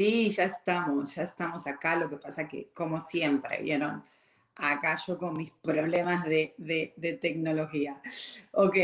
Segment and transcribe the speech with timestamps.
[0.00, 1.94] Sí, ya estamos, ya estamos acá.
[1.94, 4.02] Lo que pasa que, como siempre, vieron,
[4.56, 8.00] acá yo con mis problemas de, de, tecnología.
[8.52, 8.76] Ok.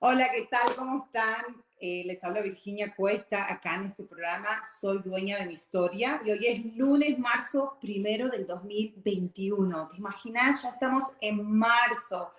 [0.00, 0.74] Hola, ¿qué tal?
[0.74, 1.62] ¿Cómo están?
[1.78, 4.64] Eh, les habla Virginia Cuesta acá en este programa.
[4.64, 9.88] Soy dueña de mi historia y hoy es lunes, marzo primero del 2021.
[9.90, 10.64] ¿Te imaginas?
[10.64, 12.32] Ya estamos en marzo.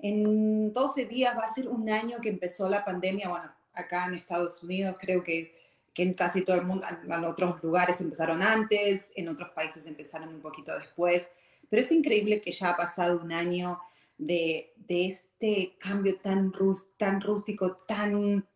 [0.00, 3.28] En 12 días va a ser un año que empezó la pandemia.
[3.28, 5.56] Bueno, acá en Estados Unidos creo que
[5.98, 10.28] que en casi todo el mundo, en otros lugares empezaron antes, en otros países empezaron
[10.28, 11.28] un poquito después,
[11.68, 13.80] pero es increíble que ya ha pasado un año
[14.16, 16.52] de, de este cambio tan,
[16.96, 18.46] tan rústico, tan...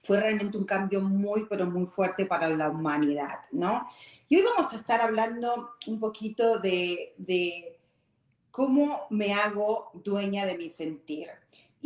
[0.00, 3.88] Fue realmente un cambio muy, pero muy fuerte para la humanidad, ¿no?
[4.28, 7.80] Y hoy vamos a estar hablando un poquito de, de
[8.50, 11.30] cómo me hago dueña de mi sentir.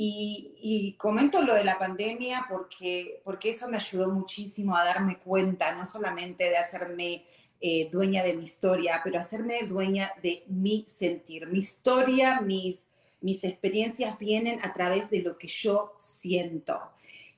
[0.00, 5.74] Y, comento lo de la pandemia porque, porque eso me ayudó muchísimo a darme cuenta,
[5.74, 7.24] no solamente de hacerme
[7.60, 11.48] eh, dueña de mi historia, pero hacerme dueña de mi sentir.
[11.48, 12.86] Mi historia, mis,
[13.20, 16.80] mis experiencias vienen a través de lo que yo siento.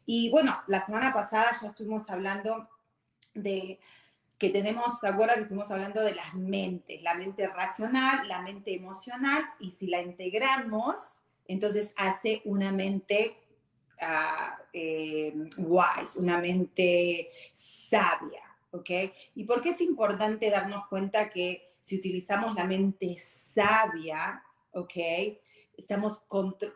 [0.04, 2.68] Y bueno, la semana pasada ya estuvimos hablando
[3.32, 3.80] de
[4.36, 7.00] que tenemos, ¿te acuerdas que estuvimos hablando de las mentes?
[7.00, 11.19] La mente racional, la mente emocional, y si la integramos,
[11.50, 13.36] entonces hace una mente
[14.00, 18.90] uh, wise, una mente sabia, ¿ok?
[19.34, 24.44] ¿Y por qué es importante darnos cuenta que si utilizamos la mente sabia,
[24.74, 24.94] ¿ok?
[25.76, 26.22] Estamos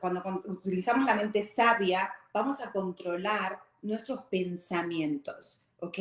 [0.01, 5.99] cuando utilizamos la mente sabia, vamos a controlar nuestros pensamientos, ¿ok?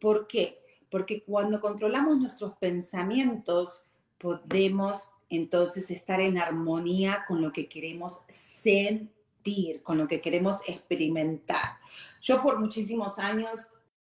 [0.00, 0.60] ¿Por qué?
[0.90, 3.86] Porque cuando controlamos nuestros pensamientos,
[4.18, 11.78] podemos entonces estar en armonía con lo que queremos sentir, con lo que queremos experimentar.
[12.20, 13.68] Yo por muchísimos años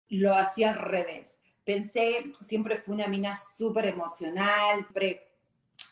[0.09, 1.39] lo hacía al revés.
[1.65, 4.87] Pensé, siempre fui una mina súper emocional,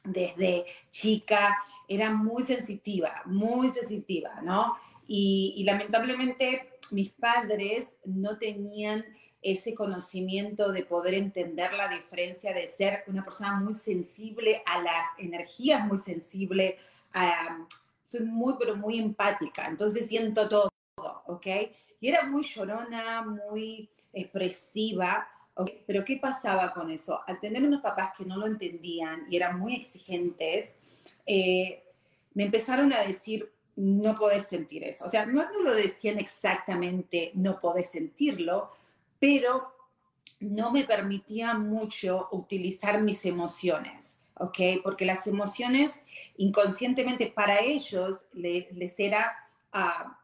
[0.05, 1.57] desde chica
[1.89, 4.77] era muy sensitiva, muy sensitiva, ¿no?
[5.07, 9.05] Y, y lamentablemente mis padres no tenían
[9.43, 15.07] ese conocimiento de poder entender la diferencia de ser una persona muy sensible a las
[15.19, 16.79] energías, muy sensible,
[17.15, 17.67] a,
[18.03, 20.71] soy muy, pero muy empática, entonces siento todo,
[21.27, 21.47] ¿ok?
[22.01, 25.27] Y era muy llorona, muy expresiva,
[25.87, 27.21] pero ¿qué pasaba con eso?
[27.27, 30.75] Al tener unos papás que no lo entendían y eran muy exigentes,
[31.27, 31.83] eh,
[32.35, 35.07] me empezaron a decir, no podés sentir eso.
[35.07, 38.71] O sea, no, no lo decían exactamente, no podés sentirlo,
[39.21, 39.73] pero
[40.41, 44.59] no me permitía mucho utilizar mis emociones, ¿ok?
[44.83, 46.01] Porque las emociones
[46.39, 49.33] inconscientemente para ellos les, era,
[49.73, 50.19] ah,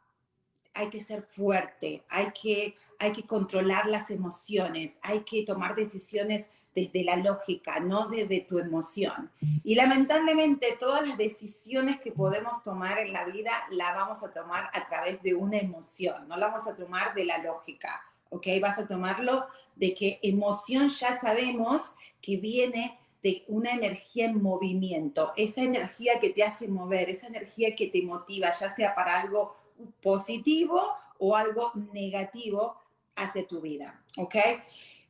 [0.73, 6.51] hay que ser fuerte, hay que, hay que controlar las emociones, hay que tomar decisiones
[6.75, 9.31] desde la lógica, no desde tu emoción.
[9.65, 14.71] Y lamentablemente todas las decisiones que podemos tomar en la vida la vamos a tomar
[14.73, 18.03] a través de una emoción, no la vamos a tomar de la lógica.
[18.31, 18.47] ¿Ok?
[18.61, 25.33] Vas a tomarlo de que emoción ya sabemos que viene de una energía en movimiento,
[25.37, 29.57] esa energía que te hace mover, esa energía que te motiva, ya sea para algo
[30.03, 30.81] positivo
[31.19, 32.77] o algo negativo
[33.17, 34.34] hacia tu vida, ¿ok?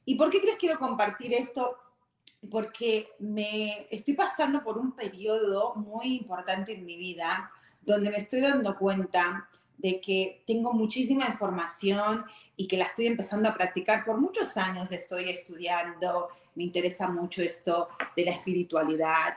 [0.04, 1.76] ¿Y por qué les quiero compartir esto?
[2.50, 7.50] Porque me estoy pasando por un periodo muy importante en mi vida
[7.82, 9.48] donde me estoy dando cuenta
[9.78, 12.24] de que tengo muchísima información
[12.56, 14.90] y que la estoy empezando a practicar por muchos años.
[14.92, 19.36] Estoy estudiando, me interesa mucho esto de la espiritualidad,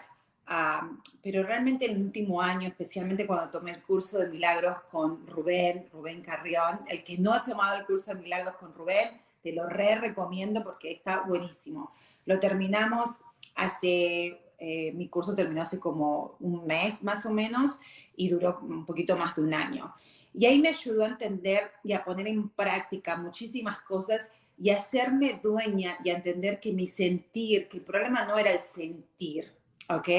[1.22, 5.86] pero realmente en el último año, especialmente cuando tomé el curso de milagros con Rubén,
[5.94, 9.68] Rubén Carrión, el que no ha tomado el curso de milagros con Rubén, te lo
[9.68, 11.94] re recomiendo porque está buenísimo.
[12.26, 13.20] Lo terminamos
[13.56, 17.80] hace, eh, mi curso terminó hace como un mes más o menos
[18.16, 19.94] y duró un poquito más de un año.
[20.34, 25.40] Y ahí me ayudó a entender y a poner en práctica muchísimas cosas y hacerme
[25.42, 29.54] dueña y a entender que mi sentir, que el problema no era el sentir,
[29.90, 30.10] ¿ok?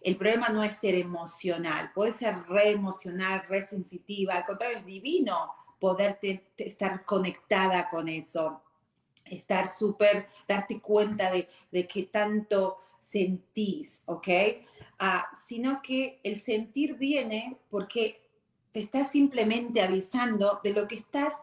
[0.00, 4.86] El problema no es ser emocional, puede ser re emocional, re sensitiva, al contrario, es
[4.86, 6.18] divino poder
[6.56, 8.62] estar conectada con eso,
[9.24, 14.28] estar súper, darte cuenta de, de qué tanto sentís, ¿ok?
[15.00, 18.21] Ah, sino que el sentir viene porque
[18.72, 21.34] te está simplemente avisando de lo que estás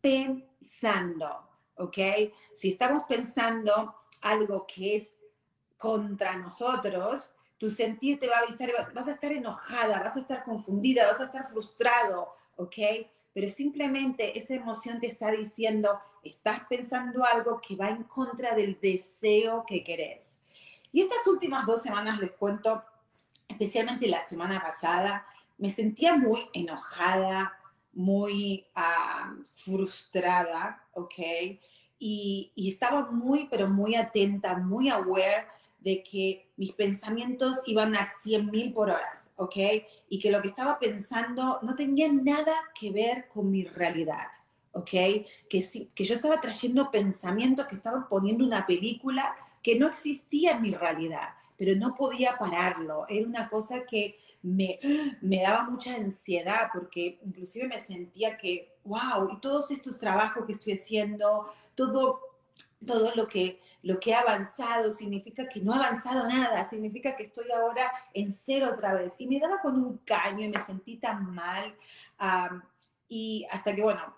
[0.00, 1.98] pensando, ¿ok?
[2.54, 5.14] Si estamos pensando algo que es
[5.76, 10.44] contra nosotros, tu sentir te va a avisar, vas a estar enojada, vas a estar
[10.44, 12.76] confundida, vas a estar frustrado, ¿ok?
[13.34, 18.78] Pero simplemente esa emoción te está diciendo, estás pensando algo que va en contra del
[18.80, 20.38] deseo que querés.
[20.92, 22.84] Y estas últimas dos semanas les cuento,
[23.48, 25.26] especialmente la semana pasada,
[25.58, 27.58] me sentía muy enojada,
[27.92, 31.14] muy ah, frustrada, ¿ok?
[31.98, 35.46] Y, estaba muy, pero muy atenta, muy aware
[35.80, 39.56] de que mis pensamientos iban a 100 mil por hora, ¿ok?
[40.08, 44.28] Y que lo que estaba pensando no tenía nada que ver con mi realidad,
[44.72, 44.90] ¿ok?
[45.50, 50.62] Que, que yo estaba trayendo pensamientos que estaban poniendo una película que no existía en
[50.62, 53.06] mi realidad, pero no podía pararlo.
[53.08, 54.78] Era una cosa que me,
[55.20, 60.52] me daba mucha ansiedad porque inclusive me sentía que, wow, y todos estos trabajos que
[60.52, 62.28] estoy haciendo, todo
[62.86, 67.24] todo lo que, lo que he avanzado significa que no he avanzado nada, significa que
[67.24, 69.14] estoy ahora en cero otra vez.
[69.18, 71.74] Y me daba con un caño y me sentí tan mal.
[73.08, 74.14] y hasta que, bueno,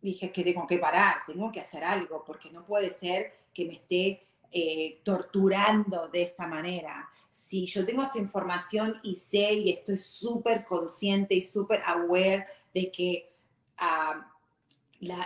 [0.00, 3.74] dije que tengo que parar, tengo que hacer algo, porque no puede ser que me
[3.74, 7.08] esté eh, torturando de esta manera.
[7.38, 12.90] Si yo tengo esta información y sé y estoy súper consciente y súper aware de
[12.90, 13.32] que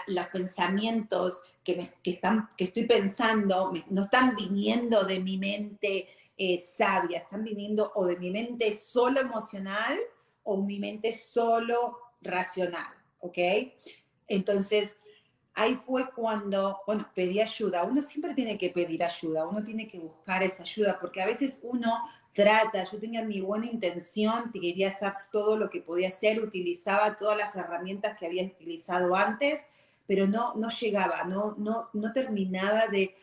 [0.06, 6.06] los pensamientos que, me, están, que estoy pensando no están viniendo de mi mente
[6.36, 9.98] eh, sabia, están viniendo o de mi mente solo emocional
[10.44, 13.38] o mi mente solo racional, ¿ok?
[14.28, 14.98] Entonces,
[15.54, 17.84] ahí fue cuando, bueno, pedí ayuda.
[17.84, 21.60] Uno siempre tiene que pedir ayuda, uno tiene que buscar esa ayuda, porque a veces
[21.62, 21.98] uno
[22.32, 27.36] trata, yo tenía mi buena intención, quería hacer todo lo que podía hacer, utilizaba todas
[27.36, 29.60] las herramientas que había utilizado antes,
[30.06, 33.14] pero no, no llegaba, no, no, no terminaba de,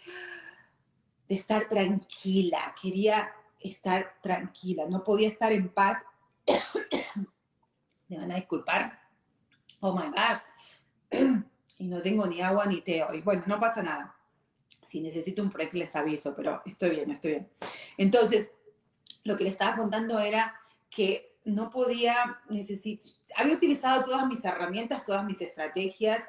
[1.27, 6.01] de estar tranquila, quería estar tranquila, no podía estar en paz.
[8.07, 8.99] Me van a disculpar.
[9.81, 11.43] Oh my God.
[11.79, 13.21] Y no tengo ni agua ni té hoy.
[13.21, 14.15] Bueno, no pasa nada.
[14.85, 17.49] Si necesito un break les aviso, pero estoy bien, estoy bien.
[17.97, 18.51] Entonces,
[19.23, 20.53] lo que le estaba contando era
[20.89, 26.23] que no podía, necesitar, había utilizado todas mis herramientas, todas mis estrategias,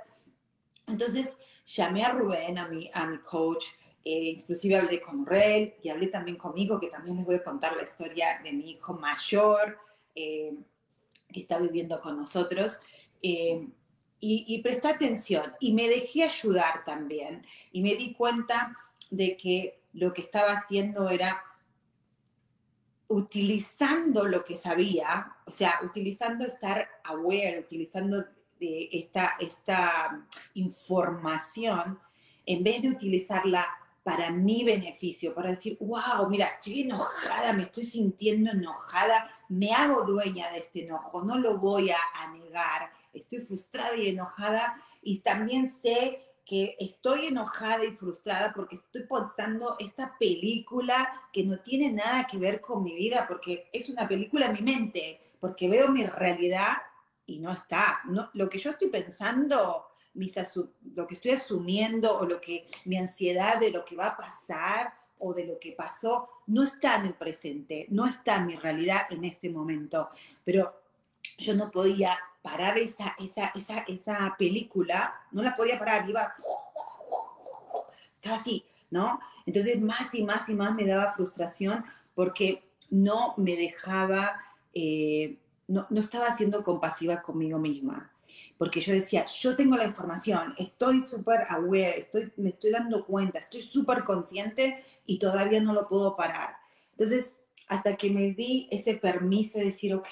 [0.87, 1.37] entonces
[1.67, 3.64] llamé a Rubén, a mi, a mi coach,
[4.05, 7.76] eh, inclusive hablé con Rel y hablé también conmigo, que también les voy a contar
[7.76, 9.79] la historia de mi hijo mayor,
[10.14, 10.55] eh,
[11.32, 12.81] que está viviendo con nosotros.
[13.23, 13.67] Eh,
[14.20, 17.44] y, y presté atención y me dejé ayudar también.
[17.72, 18.72] Y me di cuenta
[19.11, 21.43] de que lo que estaba haciendo era
[23.08, 28.24] utilizando lo que sabía, o sea, utilizando estar aware, utilizando
[28.60, 31.98] esta, esta información,
[32.46, 33.67] en vez de utilizarla
[34.05, 40.05] para mi beneficio, para decir, wow, mira, estoy enojada, me estoy sintiendo enojada, me hago
[40.05, 45.72] dueña de este enojo, no lo voy a negar, estoy frustrada y enojada y también
[45.82, 52.26] sé que estoy enojada y frustrada porque estoy pensando esta película que no tiene nada
[52.26, 56.05] que ver con mi vida, porque es una película en mi mente, porque veo mi
[56.05, 56.79] realidad
[57.24, 58.00] y no está.
[58.06, 60.34] No, lo que yo estoy pensando, mis
[60.94, 64.93] lo que estoy asumiendo o lo que mi ansiedad de lo que va a pasar
[65.19, 69.02] o de lo que pasó, no está en el presente, no está en mi realidad
[69.10, 70.10] en este momento.
[70.44, 70.80] Pero
[71.39, 76.32] yo no podía parar esa, esa, esa, esa película, no la podía parar, iba,
[78.15, 79.20] estaba así, ¿no?
[79.46, 81.84] Entonces más y más y más me daba frustración
[82.15, 84.41] porque no me dejaba
[84.72, 85.39] eh,
[85.70, 88.12] no, estaba siendo compasiva conmigo misma,
[88.58, 93.39] porque yo decía, yo tengo la información, estoy súper aware, estoy, me estoy dando cuenta,
[93.39, 96.56] estoy súper consciente y todavía no lo puedo parar.
[96.93, 97.36] Entonces,
[97.69, 100.08] hasta que me di ese permiso de decir, ok,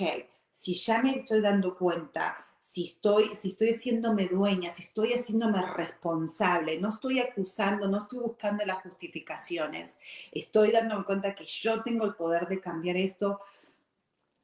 [0.59, 5.63] si ya me estoy dando cuenta si estoy, si estoy haciéndome dueña, si estoy haciéndome
[5.63, 9.97] responsable, no estoy acusando, no estoy buscando las justificaciones,
[10.33, 13.41] estoy dándome cuenta que yo tengo el poder de cambiar esto,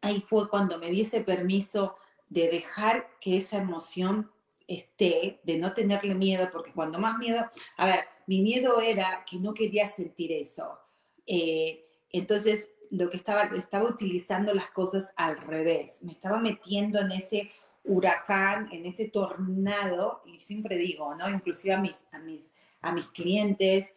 [0.02, 1.97] ahí fue cuando me di ese permiso
[2.28, 4.30] de dejar que esa emoción
[4.68, 7.44] esté, de no tenerle miedo, porque cuando más miedo,
[7.76, 10.78] a ver, mi miedo era que no quería sentir eso.
[11.26, 17.12] Eh, entonces, lo que estaba, estaba utilizando las cosas al revés, me estaba metiendo en
[17.12, 17.50] ese
[17.85, 21.29] huracán, en ese tornado, y siempre digo, ¿no?
[21.29, 23.95] Inclusive a mis, a mis, a mis clientes,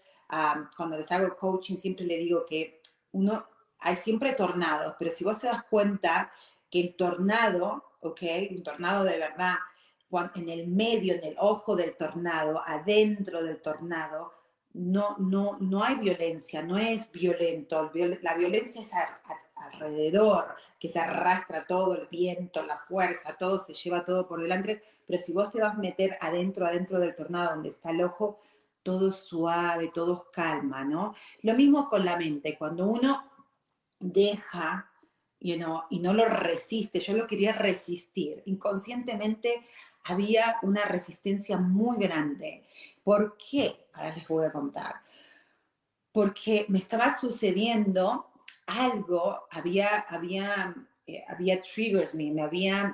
[0.75, 2.81] cuando les hago coaching, siempre le digo que
[3.13, 3.47] uno,
[3.79, 6.31] hay siempre tornados, pero si vos te das cuenta
[6.69, 8.21] que el tornado, ¿ok?
[8.51, 9.55] Un tornado de verdad,
[10.35, 14.33] en el medio, en el ojo del tornado, adentro del tornado,
[14.77, 17.91] no, no, no hay violencia, no es violento.
[18.21, 18.91] La violencia es
[19.55, 24.83] alrededor, que se arrastra todo el viento, la fuerza, todo se lleva todo por delante.
[25.05, 28.39] Pero si vos te vas a meter adentro, adentro del tornado, donde está el ojo,
[28.83, 31.15] todo es suave, todo es calma, ¿no?
[31.41, 32.57] Lo mismo con la mente.
[32.57, 33.25] Cuando uno
[33.99, 34.89] deja
[35.39, 38.41] you know, y no lo resiste, yo lo quería resistir.
[38.45, 39.63] Inconscientemente
[40.05, 42.65] había una resistencia muy grande.
[43.03, 43.87] ¿Por qué?
[43.93, 44.95] Ahora les voy a contar.
[46.11, 48.31] Porque me estaba sucediendo
[48.65, 50.75] algo, había, había,
[51.05, 52.93] eh, había triggers me, me había,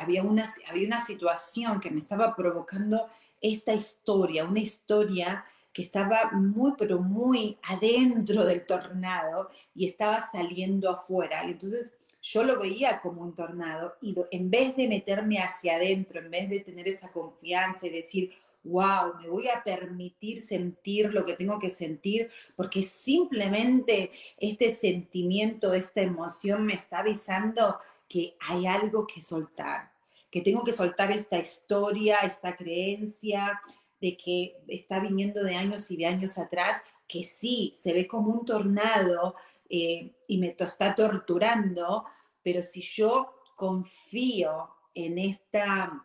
[0.00, 3.08] había, una, había una situación que me estaba provocando
[3.40, 10.90] esta historia, una historia que estaba muy, pero muy adentro del tornado y estaba saliendo
[10.90, 11.44] afuera.
[11.46, 16.20] Y entonces yo lo veía como un tornado y en vez de meterme hacia adentro,
[16.20, 18.30] en vez de tener esa confianza y decir,
[18.64, 25.74] wow, me voy a permitir sentir lo que tengo que sentir, porque simplemente este sentimiento,
[25.74, 29.90] esta emoción me está avisando que hay algo que soltar,
[30.30, 33.60] que tengo que soltar esta historia, esta creencia
[34.02, 38.32] de que está viniendo de años y de años atrás, que sí, se ve como
[38.32, 39.36] un tornado
[39.70, 42.04] eh, y me está torturando,
[42.42, 46.04] pero si yo confío en esta,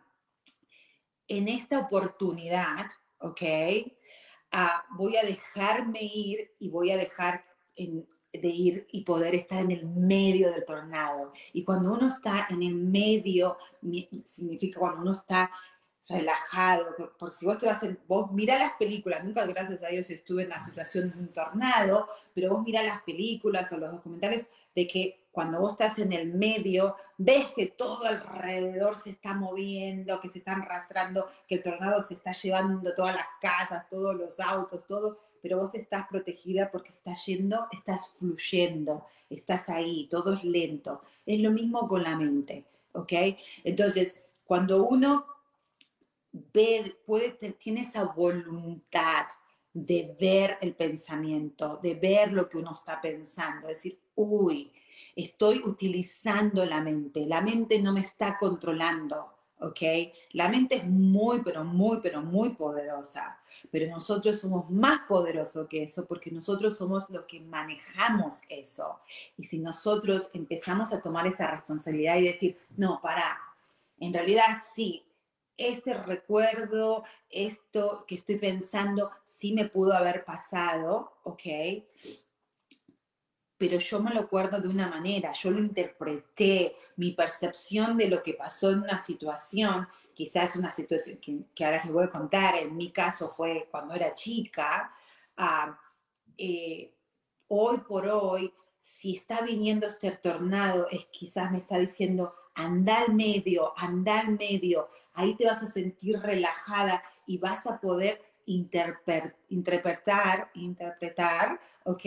[1.26, 2.86] en esta oportunidad,
[3.18, 3.42] ¿ok?
[4.52, 7.44] Ah, voy a dejarme ir y voy a dejar
[7.76, 11.32] de ir y poder estar en el medio del tornado.
[11.52, 13.58] Y cuando uno está en el medio,
[14.24, 15.50] significa cuando uno está
[16.08, 20.08] relajado, porque si vos te vas a, vos mira las películas, nunca gracias a Dios
[20.10, 24.46] estuve en la situación de un tornado, pero vos mira las películas o los documentales
[24.74, 30.20] de que cuando vos estás en el medio, ves que todo alrededor se está moviendo,
[30.20, 34.40] que se están arrastrando, que el tornado se está llevando todas las casas, todos los
[34.40, 40.42] autos, todo, pero vos estás protegida porque estás yendo, estás fluyendo, estás ahí, todo es
[40.42, 41.02] lento.
[41.24, 43.12] Es lo mismo con la mente, ¿ok?
[43.62, 45.26] Entonces, cuando uno
[47.04, 49.26] puede, tiene esa voluntad
[49.72, 54.72] de ver el pensamiento, de ver lo que uno está pensando, decir, uy,
[55.14, 59.80] estoy utilizando la mente, la mente no me está controlando, ¿ok?
[60.32, 63.38] La mente es muy, pero muy, pero muy poderosa,
[63.70, 69.00] pero nosotros somos más poderosos que eso porque nosotros somos los que manejamos eso.
[69.36, 73.38] Y si nosotros empezamos a tomar esa responsabilidad y decir, no, para,
[73.98, 75.04] en realidad sí,
[75.58, 81.42] este recuerdo, esto que estoy pensando, sí me pudo haber pasado, ¿ok?
[83.58, 88.22] Pero yo me lo acuerdo de una manera, yo lo interpreté, mi percepción de lo
[88.22, 92.76] que pasó en una situación, quizás una situación que, ahora les voy a contar, en
[92.76, 94.94] mi caso fue cuando era chica,
[95.36, 95.76] ah,
[96.38, 96.94] eh,
[97.48, 103.14] hoy por hoy, si está viniendo este tornado, es quizás me está diciendo, anda al
[103.14, 109.36] medio, anda al medio, ahí te vas a sentir relajada y vas a poder interpretar,
[110.54, 112.04] interpretar, ¿ok?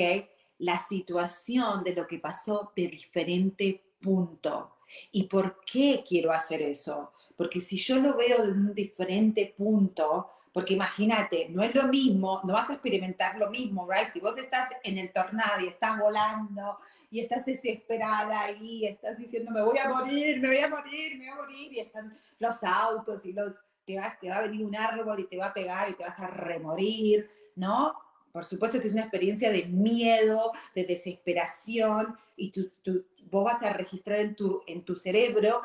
[0.58, 4.76] La situación de lo que pasó de diferente punto.
[5.14, 7.14] ¿Y por qué quiero hacer eso?
[7.38, 12.42] Porque si yo lo veo de un diferente punto, porque imagínate, no es lo mismo,
[12.44, 14.12] no vas a experimentar lo mismo, ¿right?
[14.12, 16.78] Si vos estás en el tornado y estás volando
[17.12, 21.26] y estás desesperada ahí, estás diciendo, me voy a morir, me voy a morir, me
[21.26, 23.54] voy a morir, y están los autos y los,
[23.86, 26.06] te va, te va a venir un árbol y te va a pegar y te
[26.06, 27.94] vas a remorir, ¿no?
[28.32, 33.62] Por supuesto que es una experiencia de miedo, de desesperación, y tú, tú, vos vas
[33.62, 35.62] a registrar en tu, en tu cerebro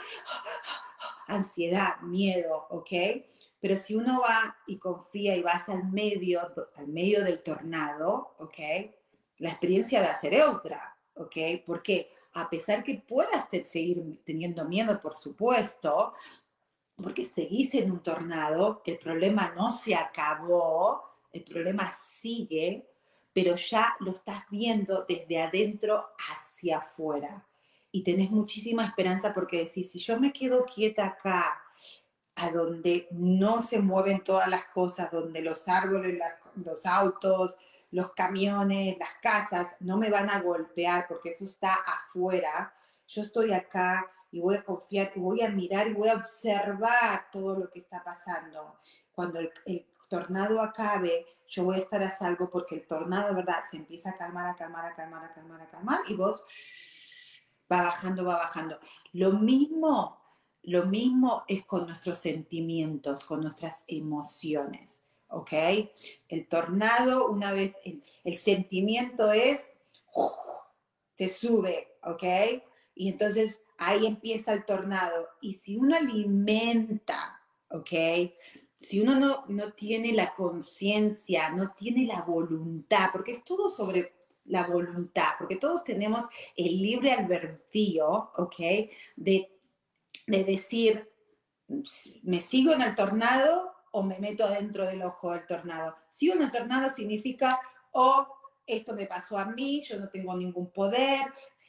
[1.28, 2.90] ansiedad, miedo, ¿ok?
[3.60, 6.40] Pero si uno va y confía y vas al medio,
[6.74, 8.58] al medio del tornado, ¿ok?
[9.38, 10.95] La experiencia va a ser otra.
[11.16, 11.36] ¿Ok?
[11.64, 16.14] Porque a pesar que puedas seguir teniendo miedo, por supuesto,
[16.96, 22.88] porque seguís en un tornado, el problema no se acabó, el problema sigue,
[23.32, 27.46] pero ya lo estás viendo desde adentro hacia afuera.
[27.92, 31.62] Y tenés muchísima esperanza porque decís, si yo me quedo quieta acá,
[32.36, 36.20] a donde no se mueven todas las cosas, donde los árboles,
[36.56, 37.58] los autos,
[37.96, 42.74] los camiones, las casas no me van a golpear porque eso está afuera,
[43.06, 47.30] yo estoy acá y voy a confiar y voy a mirar y voy a observar
[47.32, 48.80] todo lo que está pasando.
[49.12, 53.64] Cuando el, tornado acabe, yo voy a estar a salvo porque el tornado, ¿verdad?
[53.70, 56.42] Se empieza a calmar, a calmar, a calmar, a calmar, a calmar y vos
[57.72, 58.78] va bajando, va bajando.
[59.14, 60.20] Lo mismo,
[60.64, 65.02] lo mismo es con nuestros sentimientos, con nuestras emociones,
[65.36, 65.52] ¿ok?
[66.28, 67.74] El tornado, una vez,
[68.24, 69.70] el, sentimiento es,
[71.14, 72.22] te sube, ¿ok?
[72.94, 75.28] Y entonces ahí empieza el tornado.
[75.42, 77.38] Y si uno alimenta,
[77.70, 77.90] ¿ok?
[78.78, 84.14] Si uno no, no tiene la conciencia, no tiene la voluntad, porque es todo sobre
[84.46, 86.24] la voluntad, porque todos tenemos
[86.56, 88.58] el libre albedrío, ¿ok?
[89.16, 89.50] De,
[90.26, 91.10] de decir,
[92.22, 95.96] ¿me sigo en el tornado o me meto adentro del ojo del tornado?
[96.20, 97.58] En el tornado significa
[97.92, 98.26] o
[98.66, 101.20] esto me pasó a mí, yo no tengo ningún poder,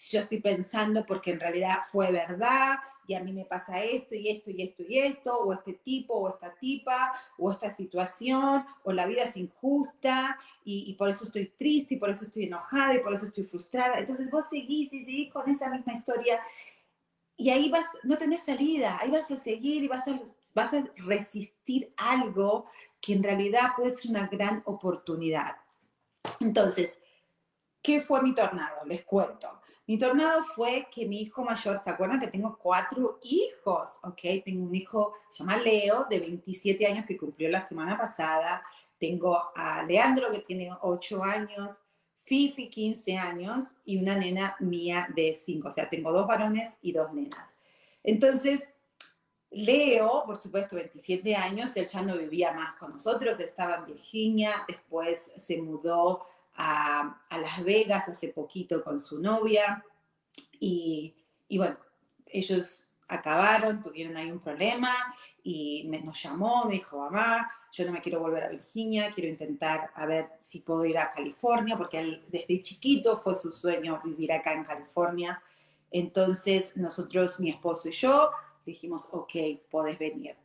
[0.10, 4.30] yo estoy pensando porque en realidad fue verdad y a mí me pasa esto y
[4.30, 8.92] esto y esto y esto, o este tipo o esta tipa, o esta situación, o
[8.92, 13.00] la vida es injusta y, por eso estoy triste y por eso estoy enojada y
[13.00, 14.00] por eso estoy frustrada.
[14.00, 16.42] Entonces vos seguís y seguís con esa misma historia
[17.38, 20.20] y ahí vas, no tenés salida, ahí vas a seguir y vas a,
[20.58, 22.66] vas a resistir algo
[23.00, 25.56] que en realidad puede ser una gran oportunidad.
[26.40, 27.00] Entonces,
[27.84, 28.84] ¿qué fue mi tornado?
[28.86, 29.62] Les cuento.
[29.86, 34.00] Mi tornado fue que mi hijo mayor, ¿se acuerdan que tengo cuatro hijos?
[34.02, 34.20] ¿Ok?
[34.44, 38.64] Tengo un hijo, se llama Leo, de 27 años, que cumplió la semana pasada.
[38.98, 41.78] Tengo a Leandro, que tiene 8 años.
[42.24, 43.76] Fifi, 15 años.
[43.86, 45.68] Y una nena mía de 5.
[45.68, 47.56] O sea, tengo dos varones y dos nenas.
[48.04, 48.74] Entonces,
[49.52, 54.66] Leo, por supuesto, 27 años, él ya no vivía más con nosotros, estaba en Virginia,
[54.68, 59.84] después se mudó a, Las Vegas hace poquito con su novia
[60.60, 61.16] y,
[61.50, 61.78] bueno,
[62.28, 64.94] ellos acabaron, tuvieron ahí un problema
[65.44, 69.30] y me, nos llamó, me dijo, mamá, yo no me quiero volver a Virginia, quiero
[69.30, 74.34] intentar a ver si puedo ir a California, porque desde chiquito fue su sueño vivir
[74.34, 75.42] acá en California.
[75.92, 78.32] Entonces nosotros, mi esposo y yo,
[78.72, 79.34] dijimos, ok,
[79.70, 80.36] podés venir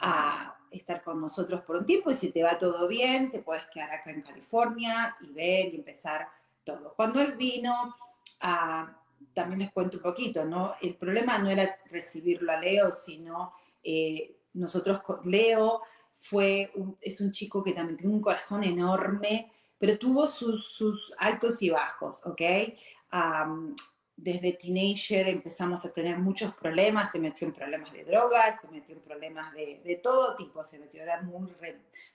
[0.00, 3.64] a estar con nosotros por un tiempo y si te va todo bien, te puedes
[3.72, 6.28] quedar acá en California y ver y empezar
[6.64, 6.94] todo.
[6.94, 7.96] Cuando él vino,
[8.42, 8.96] ah,
[9.34, 10.74] también les cuento un poquito, ¿no?
[10.80, 15.80] El problema no era recibirlo a Leo, sino eh, nosotros, Leo
[16.12, 21.62] fue es un chico que también tiene un corazón enorme, pero tuvo sus, sus altos
[21.62, 22.42] y bajos, ¿ok?
[24.22, 28.94] Desde teenager empezamos a tener muchos problemas, se metió en problemas de drogas, se metió
[28.94, 31.50] en problemas de, de todo tipo, se metió, era muy,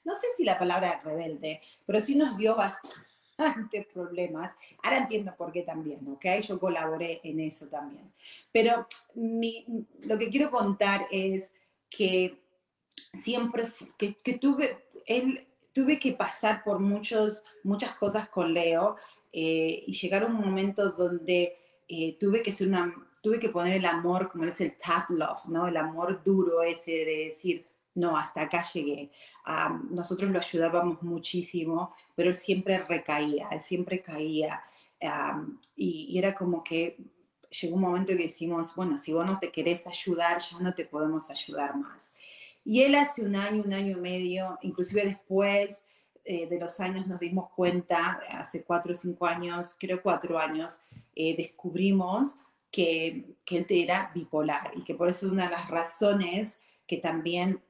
[0.03, 4.53] no sé si la palabra rebelde, pero sí nos dio bastantes problemas.
[4.83, 6.25] Ahora entiendo por qué también, ¿ok?
[6.43, 8.13] Yo colaboré en eso también.
[8.51, 9.65] Pero mi,
[10.01, 11.51] lo que quiero contar es
[11.89, 12.39] que
[13.13, 18.95] siempre, que, que tuve, él, tuve que pasar por muchos, muchas cosas con Leo
[19.33, 23.77] eh, y llegar a un momento donde eh, tuve que ser una, tuve que poner
[23.77, 25.67] el amor, como es el tough love, ¿no?
[25.67, 29.11] El amor duro ese de decir, no, hasta acá llegué.
[29.89, 34.61] nosotros lo ayudábamos muchísimo, pero él siempre recaía, él siempre caía.
[35.75, 36.97] y, era como que
[37.49, 40.85] llegó un momento que decimos, bueno, si vos no te querés ayudar, ya no te
[40.85, 42.13] podemos ayudar más.
[42.65, 45.85] Y él hace un año, un año y medio, inclusive después
[46.25, 50.81] eh, de los años nos dimos cuenta, hace cuatro o cinco años, creo cuatro años,
[51.15, 52.35] eh, descubrimos
[52.71, 57.61] que, que él era bipolar y que por eso una de las razones que también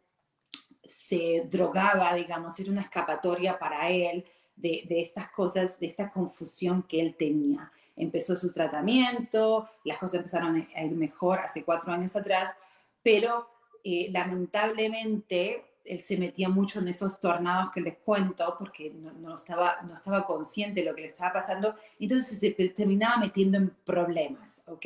[0.84, 6.84] se drogaba, digamos, era una escapatoria para él de, de, estas cosas, de esta confusión
[6.84, 7.72] que él tenía.
[7.96, 12.56] Empezó su tratamiento, las cosas empezaron a ir mejor hace cuatro años atrás,
[13.04, 13.50] pero
[13.84, 19.82] eh, lamentablemente él se metía mucho en esos tornados que les cuento porque no, estaba,
[19.84, 24.62] no estaba consciente de lo que le estaba pasando, entonces se terminaba metiendo en problemas,
[24.65, 24.86] ¿ok?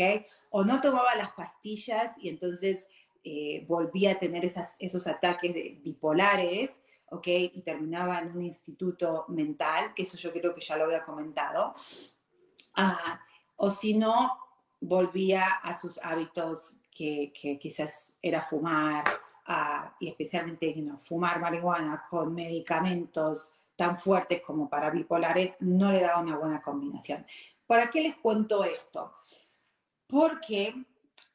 [0.50, 2.90] O no tomaba las pastillas y entonces
[3.24, 7.28] eh, volvía a tener esas, esos ataques de, bipolares, ¿ok?
[7.28, 11.74] Y terminaba en un instituto mental, que eso yo creo que ya lo había comentado.
[12.76, 13.20] Ah,
[13.56, 14.38] o si no,
[14.82, 19.06] volvía a sus hábitos que, que quizás era fumar
[19.50, 26.20] ah, y especialmente fumar marihuana con medicamentos tan fuertes como para bipolares, no le da
[26.20, 27.26] una buena combinación.
[27.66, 29.14] ¿Para qué les cuento esto?
[30.08, 30.74] Porque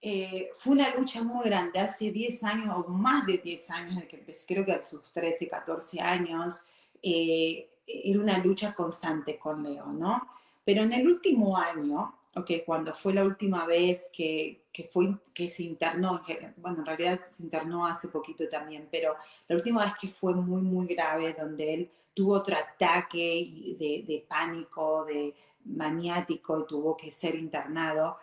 [0.01, 4.09] eh, fue una lucha muy grande, hace 10 años o más de 10 años, de
[4.09, 6.67] que empecé, creo que a sus 13, 14 años,
[7.03, 10.29] eh, era una lucha constante con Leo, ¿no?
[10.65, 15.49] Pero en el último año, okay, cuando fue la última vez que, que, fue, que
[15.49, 16.23] se internó,
[16.57, 19.15] bueno, en realidad se internó hace poquito también, pero
[19.47, 24.27] la última vez que fue muy, muy grave, donde él tuvo otro ataque de, de
[24.29, 25.33] pánico, de
[25.67, 28.19] maniático y tuvo que ser internado,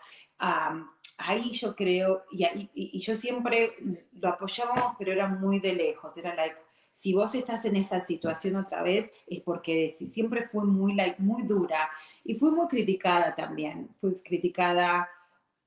[1.19, 3.71] ahí yo creo, y, y, yo siempre
[4.11, 6.57] lo apoyábamos, pero era muy de lejos, era like,
[6.91, 11.89] si vos estás en esa situación otra vez, es porque siempre fue muy, muy dura
[12.25, 13.89] y fui muy criticada también.
[14.01, 15.09] Fui criticada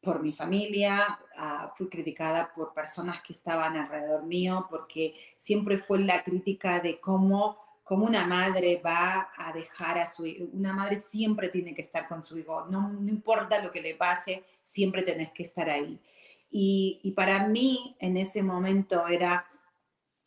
[0.05, 6.01] por mi familia, uh, fui criticada por personas que estaban alrededor mío, porque siempre fue
[6.01, 10.45] la crítica de cómo, cómo una madre va a dejar a su hijo.
[10.53, 13.95] Una madre siempre tiene que estar con su hijo, no, no importa lo que le
[13.95, 15.99] pase, siempre tenés que estar ahí.
[16.51, 19.47] Y, y para mí en ese momento era,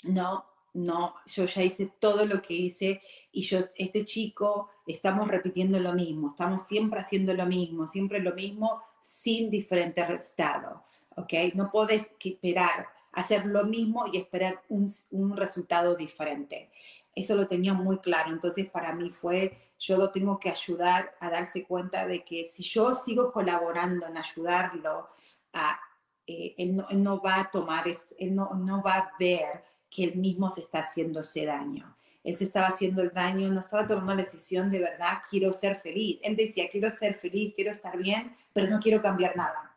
[0.04, 5.80] no, no, yo ya hice todo lo que hice y yo, este chico, estamos repitiendo
[5.80, 11.34] lo mismo, estamos siempre haciendo lo mismo, siempre lo mismo sin diferentes resultados, ¿ok?
[11.54, 16.70] No puedes esperar hacer lo mismo y esperar un, un, resultado diferente.
[17.16, 21.30] Eso lo tenía muy claro, entonces para mí fue, yo lo tengo que ayudar a
[21.30, 25.08] darse cuenta de que si yo sigo colaborando en ayudarlo,
[25.54, 25.80] a,
[26.28, 30.18] eh, él, no, no, va a tomar, él no, no va a ver que él
[30.18, 31.97] mismo se está haciéndose daño.
[32.28, 35.80] Él se estaba haciendo el daño, no estaba tomando la decisión de verdad, quiero ser
[35.80, 36.20] feliz.
[36.24, 39.74] Él decía, quiero ser feliz, quiero estar bien, pero no quiero cambiar nada.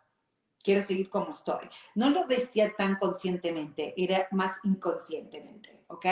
[0.60, 1.68] Quiero seguir como estoy.
[1.94, 6.06] No lo decía tan conscientemente, era más inconscientemente, ¿ok?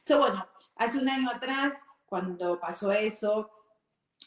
[0.00, 1.74] So, bueno, hace un año atrás,
[2.06, 3.50] cuando pasó eso,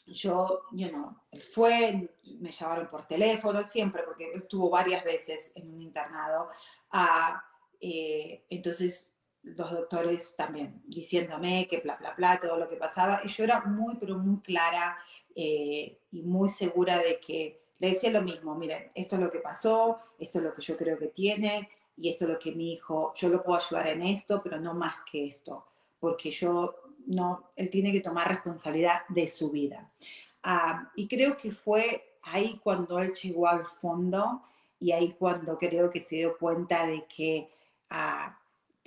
[0.05, 2.07] yo, you know, él fue,
[2.39, 6.49] me llamaron por teléfono siempre, porque él estuvo varias veces en un internado.
[7.81, 9.16] eh, entonces,
[9.55, 13.21] los doctores también diciéndome que bla, bla, bla, todo lo que pasaba.
[13.23, 14.97] Y yo era muy, pero muy clara
[15.35, 19.39] eh, y muy segura de que le decía lo mismo, miren, esto es lo que
[19.39, 22.73] pasó, esto es lo que yo creo que tiene y esto es lo que mi
[22.73, 25.65] hijo, yo lo puedo ayudar en esto, pero no más que esto,
[25.99, 26.75] porque yo
[27.07, 29.91] no, él tiene que tomar responsabilidad de su vida.
[30.43, 34.43] Ah, y creo que fue ahí cuando él llegó al fondo
[34.79, 37.49] y ahí cuando creo que se dio cuenta de que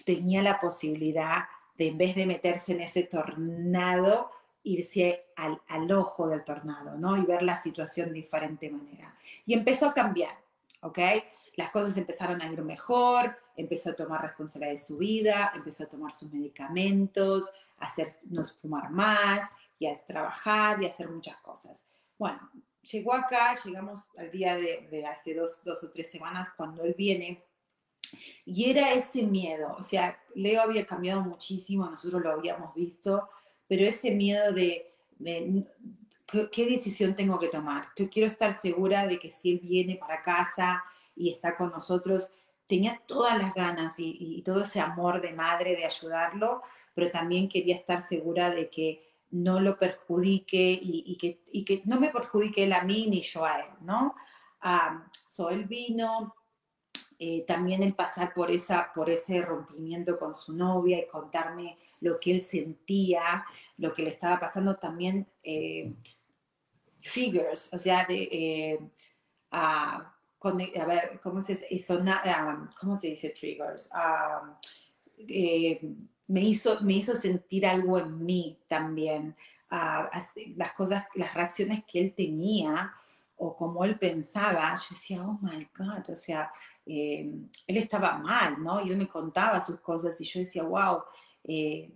[0.05, 1.45] tenía la posibilidad
[1.77, 4.31] de, en vez de meterse en ese tornado,
[4.63, 7.17] irse al, al, ojo del tornado, ¿no?
[7.17, 9.15] Y ver la situación de diferente manera.
[9.47, 10.37] Y empezó a cambiar,
[10.83, 10.99] ¿ok?
[11.57, 15.89] Las cosas empezaron a ir mejor, empezó a tomar responsabilidad de su vida, empezó a
[15.89, 21.85] tomar sus medicamentos, a hacernos fumar más, y a trabajar y a hacer muchas cosas.
[22.19, 22.39] Bueno,
[22.83, 27.43] llegó acá, llegamos al día de, hace dos o tres semanas, cuando él viene
[28.45, 33.29] y era ese miedo, o sea, Leo había cambiado muchísimo, nosotros lo habíamos visto,
[33.69, 34.93] pero ese miedo de,
[36.27, 37.89] ¿qué, decisión tengo que tomar.
[37.97, 40.83] Yo quiero estar segura de que si él viene para casa
[41.15, 42.33] y está con nosotros,
[42.67, 46.63] tenía todas las ganas y, todo ese amor de madre de ayudarlo,
[46.95, 52.65] pero también quería estar segura de que no lo perjudique y, que, no me perjudique
[52.65, 54.15] él a mí ni yo a él, ¿no?
[54.65, 56.35] Um, so vino,
[57.23, 62.19] eh, también el pasar por, esa, por ese rompimiento con su novia y contarme lo
[62.19, 63.45] que él sentía,
[63.77, 65.93] lo que le estaba pasando, también eh,
[67.03, 68.81] triggers, o sea, de, eh,
[69.51, 70.15] a,
[70.87, 71.63] ver, ¿cómo se,
[72.25, 73.91] ah, ¿cómo se dice triggers?
[73.93, 74.59] Ah,
[76.27, 79.37] me, hizo, me hizo sentir algo en mí también,
[79.71, 80.11] ah,
[80.57, 82.95] las cosas, las reacciones que él tenía
[83.43, 86.53] o como él pensaba, yo decía, oh my God, o sea,
[86.85, 87.33] eh,
[87.67, 88.85] él estaba mal, ¿no?
[88.85, 91.03] Y él me contaba sus cosas y yo decía, wow,
[91.45, 91.91] eh,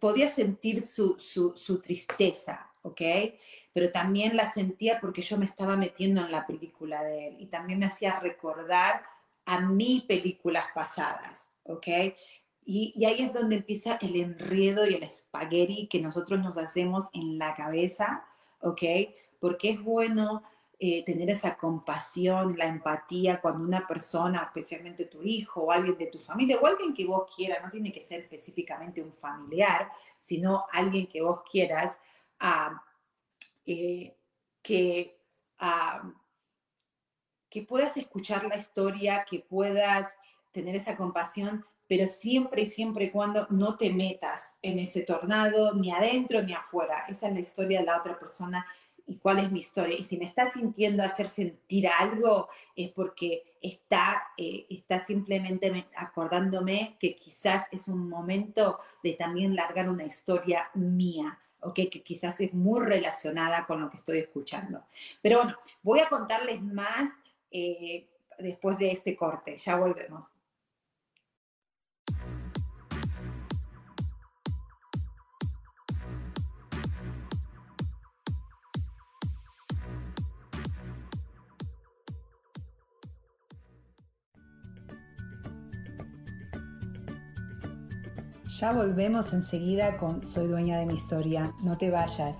[0.00, 3.00] podía sentir su, su, su, tristeza, ¿ok?
[3.72, 7.46] Pero también la sentía porque yo me estaba metiendo en la película de él y
[7.46, 9.04] también me hacía recordar
[9.44, 11.86] a mis películas pasadas, ¿ok?
[12.64, 17.10] Y, y, ahí es donde empieza el enredo y el espagueti que nosotros nos hacemos
[17.12, 18.24] en la cabeza,
[18.60, 18.82] ¿ok?
[19.40, 20.42] Porque es bueno
[20.80, 26.06] eh, tener esa compasión, la empatía cuando una persona, especialmente tu hijo o alguien de
[26.06, 30.66] tu familia o alguien que vos quieras, no tiene que ser específicamente un familiar, sino
[30.70, 31.98] alguien que vos quieras,
[32.38, 32.80] ah,
[33.66, 34.16] eh,
[34.62, 35.18] que,
[35.58, 36.12] ah,
[37.50, 40.12] que puedas escuchar la historia, que puedas
[40.52, 45.74] tener esa compasión, pero siempre y siempre y cuando no te metas en ese tornado,
[45.74, 47.04] ni adentro ni afuera.
[47.08, 48.64] Esa es la historia de la otra persona
[49.08, 49.96] y cuál es mi historia.
[49.98, 56.96] Y si me está sintiendo hacer sentir algo, es porque está, eh, está simplemente acordándome
[57.00, 61.38] que quizás es un momento de también largar una historia mía.
[61.60, 64.84] Okay, que quizás es muy relacionada con lo que estoy escuchando.
[65.20, 67.10] Pero bueno, voy a contarles más
[67.50, 68.06] eh,
[68.38, 69.56] después de este corte.
[69.56, 70.26] Ya volvemos.
[88.60, 91.54] Ya volvemos enseguida con Soy dueña de mi historia.
[91.62, 92.36] No te vayas.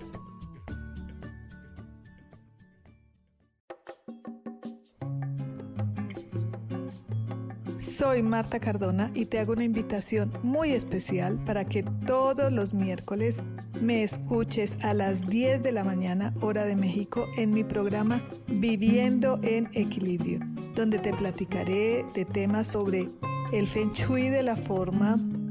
[7.77, 13.37] Soy Marta Cardona y te hago una invitación muy especial para que todos los miércoles
[13.81, 19.39] me escuches a las 10 de la mañana hora de México en mi programa Viviendo
[19.45, 20.41] en Equilibrio,
[20.75, 23.09] donde te platicaré de temas sobre
[23.53, 25.15] el feng shui de la forma,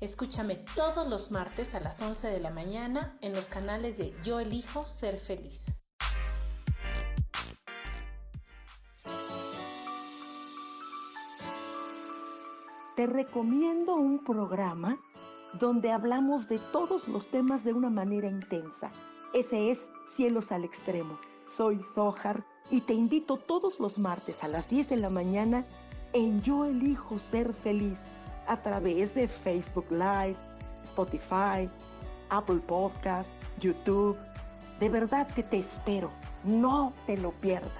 [0.00, 4.40] Escúchame todos los martes a las 11 de la mañana en los canales de Yo
[4.40, 5.72] elijo ser feliz.
[12.96, 14.98] Te recomiendo un programa
[15.58, 18.90] donde hablamos de todos los temas de una manera intensa.
[19.32, 21.18] Ese es Cielos al Extremo.
[21.46, 25.66] Soy Sohar y te invito todos los martes a las 10 de la mañana
[26.12, 28.08] en Yo elijo ser feliz
[28.46, 30.36] a través de Facebook Live,
[30.84, 31.68] Spotify,
[32.30, 34.16] Apple Podcast, YouTube.
[34.80, 36.10] De verdad que te espero.
[36.42, 37.72] No te lo pierdas.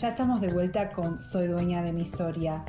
[0.00, 2.64] Ya estamos de vuelta con Soy dueña de mi historia.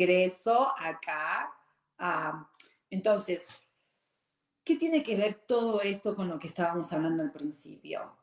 [0.00, 1.52] Ingreso acá.
[2.88, 3.48] entonces,
[4.64, 8.16] ¿qué tiene que ver todo esto con lo que estábamos hablando al principio?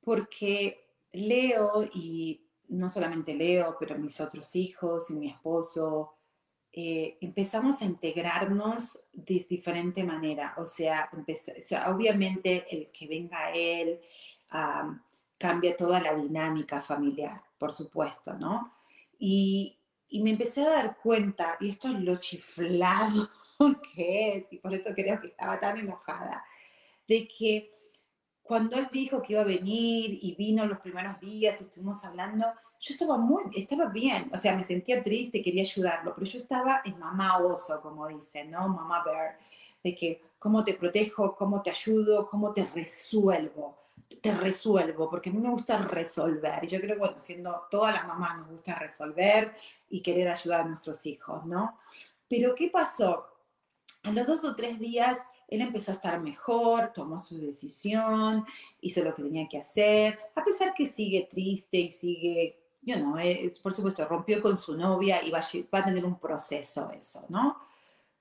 [0.00, 6.14] porque Leo y no solamente Leo, pero mis otros hijos y mi esposo,
[6.72, 10.54] eh, empezamos a integrarnos de diferente manera.
[10.56, 11.10] O sea,
[11.88, 14.00] obviamente el que venga él
[15.36, 18.79] cambia toda la dinámica familiar, por supuesto, ¿no?
[19.20, 19.76] Y,
[20.12, 23.28] me empecé a dar cuenta, y esto es lo chiflado
[23.94, 26.44] que es, y por eso creo que estaba tan enojada,
[27.06, 27.70] de que
[28.42, 32.46] cuando él dijo que iba a venir y vino los primeros días y estuvimos hablando,
[32.80, 36.80] yo estaba muy, estaba bien, o sea, me sentía triste, quería ayudarlo, pero yo estaba
[36.84, 38.68] en mamá oso, como dicen, ¿no?
[38.68, 39.38] Mamá bear,
[39.84, 43.76] de que cómo te protejo, cómo te ayudo, cómo te resuelvo
[44.22, 46.64] te resuelvo, porque a mí me gusta resolver.
[46.64, 49.54] Y yo creo que, bueno, siendo todas las mamás nos gusta resolver
[49.88, 51.78] y querer ayudar a nuestros hijos, ¿no?
[52.28, 53.26] Pero ¿qué pasó?
[54.02, 55.18] A los dos o tres días
[55.50, 58.46] él empezó a estar mejor, tomó su decisión,
[58.80, 63.18] hizo lo que tenía que hacer, a pesar que sigue triste y sigue, yo no,
[63.18, 65.44] eh, por supuesto, rompió con su novia y va a,
[65.74, 67.58] va a tener un proceso eso, ¿no?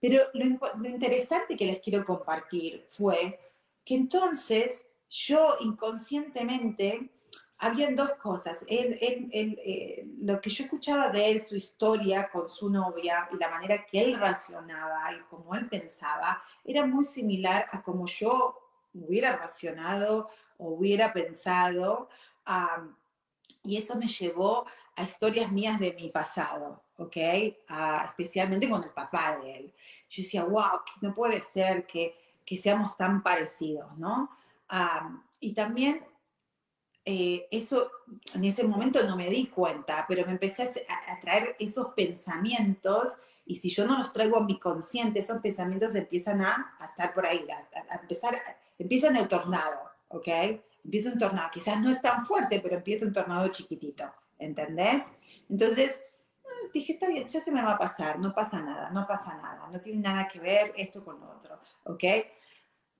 [0.01, 3.39] Pero lo, lo interesante que les quiero compartir fue
[3.85, 7.09] que entonces yo inconscientemente,
[7.59, 8.65] habían dos cosas.
[8.67, 13.85] Eh, lo que yo escuchaba de él, su historia con su novia y la manera
[13.85, 18.57] que él racionaba y cómo él pensaba, era muy similar a como yo
[18.93, 22.07] hubiera racionado o hubiera pensado.
[23.63, 27.17] y eso me llevó a historias mías de mi pasado, ¿ok?
[28.05, 29.73] especialmente con el papá de él.
[30.09, 34.29] Yo decía, wow, no puede ser que, que seamos tan parecidos, ¿no?
[35.39, 36.05] Y también
[37.05, 37.89] eh, eso,
[38.33, 43.55] en ese momento no me di cuenta, pero me empecé a, traer esos pensamientos y
[43.55, 47.47] si yo no los traigo a mi consciente, esos pensamientos empiezan a, estar por ahí,
[47.49, 48.35] a, empezar,
[48.77, 49.79] empiezan el tornado,
[50.09, 50.27] ¿ok?
[50.83, 54.05] empieza un tornado, quizás no es tan fuerte, pero empieza un tornado chiquitito,
[54.37, 55.03] ¿entendés?
[55.49, 56.03] Entonces,
[56.43, 59.35] mm, dije, está bien, ya se me va a pasar, no pasa nada, no pasa
[59.35, 62.03] nada, no tiene nada que ver esto con lo otro, ¿ok?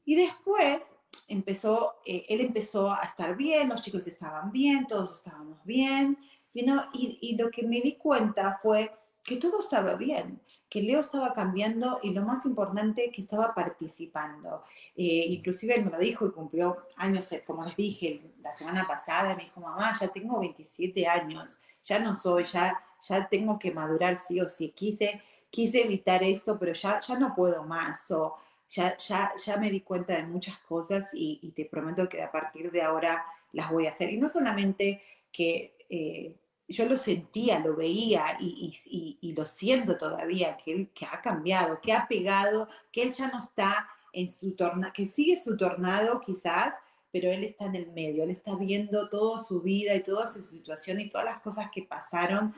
[0.06, 0.82] Y después
[1.28, 6.17] empezó, eh, él empezó a estar bien, los chicos estaban bien, todos estábamos bien,
[6.54, 8.91] y, y lo que me di cuenta fue
[9.24, 14.63] que todo estaba bien, que Leo estaba cambiando y lo más importante, que estaba participando.
[14.95, 18.88] Eh, inclusive él me lo dijo y cumplió años, eh, como les dije la semana
[18.88, 23.72] pasada, me dijo, mamá, ya tengo 27 años, ya no soy, ya, ya tengo que
[23.72, 24.69] madurar sí o sí.
[24.69, 28.12] Quise, quise evitar esto, pero ya, ya no puedo más.
[28.12, 28.36] O
[28.70, 32.72] ya, ya, ya me di cuenta de muchas cosas y, te prometo que a partir
[32.72, 34.12] de ahora las voy a hacer.
[34.12, 35.02] Y no solamente
[35.32, 35.76] que...
[35.90, 36.36] Eh,
[36.70, 41.92] yo lo sentía, lo veía y, lo siento todavía, que él que ha cambiado, que
[41.92, 46.76] ha pegado, que él ya no está en su tornado, que sigue su tornado quizás,
[47.12, 50.44] pero él está en el medio, él está viendo toda su vida y toda su
[50.44, 52.54] situación y todas las cosas que pasaron,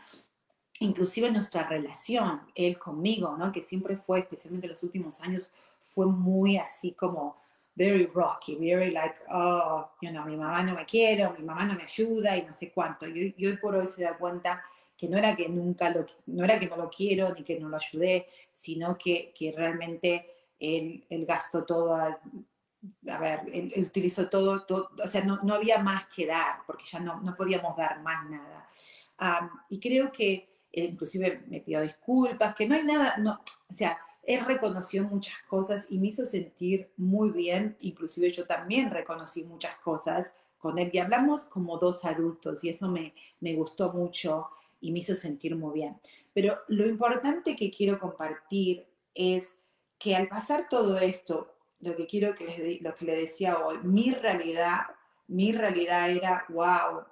[0.80, 3.52] inclusive nuestra relación, él conmigo, ¿no?
[3.52, 7.42] que siempre fue, especialmente en los últimos años, fue muy así como
[7.76, 11.76] very rocky, very like, oh, you know, mi mamá no me quiere, mi mamá no
[11.76, 13.08] me ayuda y no sé cuánto.
[13.08, 14.64] Y, hoy por hoy se da cuenta
[14.98, 17.70] que no era que nunca lo, no era que no lo quiero ni que no
[17.70, 20.28] lo ayudé, sino que, que realmente
[20.60, 25.80] él, él, gastó todo, a, ver, él, utilizó todo, todo, o sea, no, no, había
[25.80, 28.70] más que dar, porque ya no, no podíamos dar más nada.
[29.70, 34.46] y creo que, inclusive me pidió disculpas, que no hay nada, no, o sea, él
[34.46, 40.34] reconoció muchas cosas y me hizo sentir muy bien, inclusive yo también reconocí muchas cosas
[40.58, 44.48] con él y hablamos como dos adultos y eso me, me gustó mucho
[44.80, 46.00] y me hizo sentir muy bien.
[46.34, 49.56] Pero lo importante que quiero compartir es
[49.98, 53.80] que al pasar todo esto, lo que quiero que les, lo que le decía hoy,
[53.84, 54.82] mi realidad,
[55.28, 57.04] mi realidad era, wow,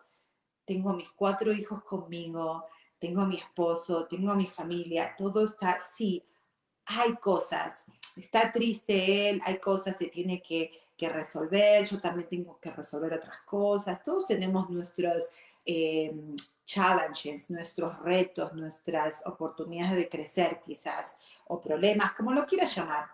[0.66, 2.66] tengo mis cuatro hijos conmigo,
[3.00, 6.24] tengo a mi esposo, tengo a mi familia, todo está, sí,
[6.90, 10.72] hay cosas, está triste él, hay cosas que tiene que,
[11.02, 15.30] resolver, yo también tengo que resolver otras cosas, todos tenemos nuestros
[15.64, 21.16] em, challenges, nuestros retos, nuestras oportunidades de crecer quizás,
[21.48, 23.06] o problemas, como lo quieras llamar.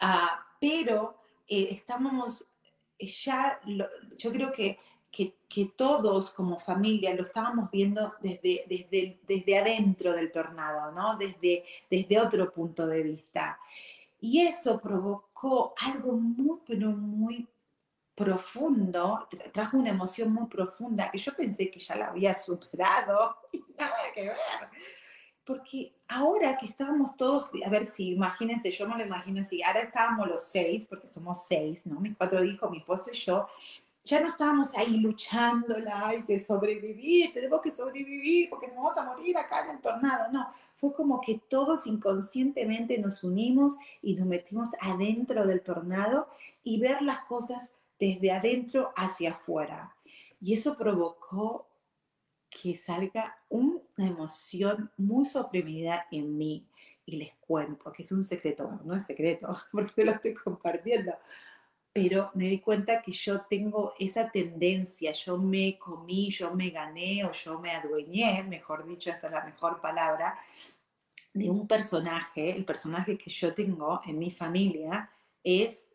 [0.00, 2.44] Ah, pero eh, estamos
[2.98, 3.60] ya,
[4.18, 4.78] yo creo que
[5.48, 11.16] que, todos como familia lo estábamos viendo desde, desde, desde adentro del tornado, ¿no?
[11.16, 13.58] Desde, desde otro punto de vista.
[14.20, 17.48] Y eso provocó algo muy, pero muy
[18.14, 23.36] profundo, trajo una emoción muy profunda que yo pensé que ya la había superado
[23.78, 24.36] nada que ver.
[25.44, 29.82] Porque ahora que estábamos todos, a ver si, imagínense, yo me lo imagino así, ahora
[29.82, 32.00] estábamos los seis, porque somos seis, ¿no?
[32.00, 33.46] Mis cuatro hijos, mi esposo y yo,
[34.06, 39.04] ya no estábamos ahí luchándola, hay que sobrevivir, tenemos que sobrevivir porque nos vamos a
[39.04, 40.30] morir acá en el tornado.
[40.32, 46.28] No, fue como que todos inconscientemente nos unimos y nos metimos adentro del tornado
[46.62, 49.92] y ver las cosas desde adentro hacia afuera.
[50.40, 51.66] Y eso provocó
[52.48, 56.64] que salga una emoción muy suprimida en mí.
[57.04, 61.12] Y les cuento que es un secreto, bueno, no es secreto, porque lo estoy compartiendo,
[61.96, 67.24] pero me di cuenta que yo tengo esa tendencia, yo me comí, yo me gané
[67.24, 70.38] o yo me adueñé, mejor dicho, esa es la mejor palabra,
[71.32, 75.10] de un personaje, el personaje que yo tengo en mi familia
[75.42, 75.88] es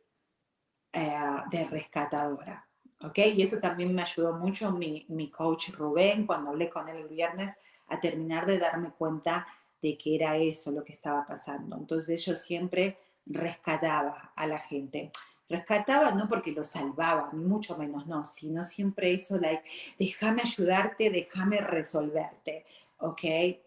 [0.92, 2.68] eh, de rescatadora.
[3.04, 3.20] ¿ok?
[3.36, 7.10] Y eso también me ayudó mucho mi, mi coach Rubén cuando hablé con él el
[7.10, 7.56] viernes
[7.90, 9.46] a terminar de darme cuenta
[9.80, 11.78] de que era eso lo que estaba pasando.
[11.78, 15.12] Entonces yo siempre rescataba a la gente
[15.52, 19.64] rescataba no porque lo salvaba, ni mucho menos, no, sino siempre eso, like,
[20.00, 22.66] déjame ayudarte, déjame resolverte,
[22.98, 23.22] ¿ok?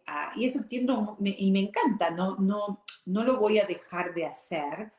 [0.06, 4.26] Ah, y eso entiendo y me encanta, no, no, no lo voy a dejar de
[4.26, 4.92] hacer,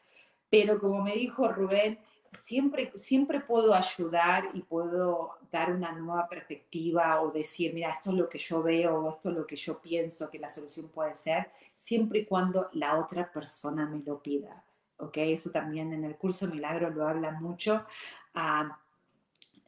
[0.50, 2.00] pero como me dijo Rubén,
[2.38, 8.16] siempre, siempre puedo ayudar y puedo dar una nueva perspectiva o decir, mira, esto es
[8.18, 11.51] lo que yo veo esto es lo que yo pienso que la solución puede ser,
[11.76, 14.64] siempre y cuando la otra persona me lo pida.
[14.98, 15.18] ¿Ok?
[15.18, 17.86] Eso también en el curso Milagro lo habla mucho.
[18.34, 18.80] Ah,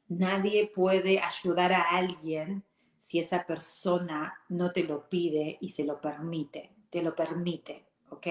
[0.09, 2.63] nadie puede ayudar a alguien
[2.97, 8.27] si esa persona no te lo pide y se lo permite, te lo permite, ¿ok?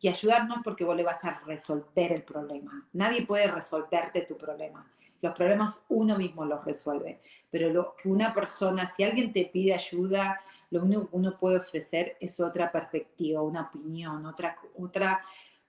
[0.00, 2.88] Y ayudarnos porque vos le vas a resolver el problema.
[2.94, 4.90] Nadie puede resolverte tu problema.
[5.20, 7.20] Los problemas uno mismo los resuelve,
[7.50, 11.58] pero lo que una persona, si alguien te pide ayuda, lo único que uno puede
[11.58, 15.20] ofrecer es otra perspectiva, una opinión, otra, otra,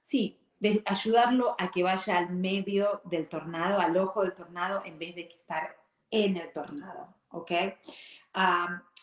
[0.01, 4.97] sí, de ayudarlo a que vaya al medio del tornado, al ojo del tornado, en
[4.97, 5.77] vez de estar
[6.09, 7.51] en el tornado, ¿ok?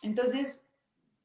[0.03, 0.63] entonces,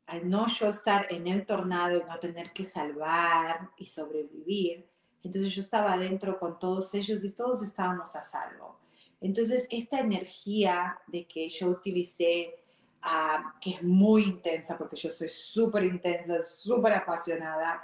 [0.08, 4.90] al no yo estar en el tornado y no tener que salvar y sobrevivir,
[5.24, 8.80] entonces yo estaba adentro con todos ellos y todos estábamos a salvo.
[9.22, 12.56] Entonces, esta energía de que yo utilicé,
[13.62, 17.84] que es muy intensa, porque yo soy súper intensa, súper apasionada,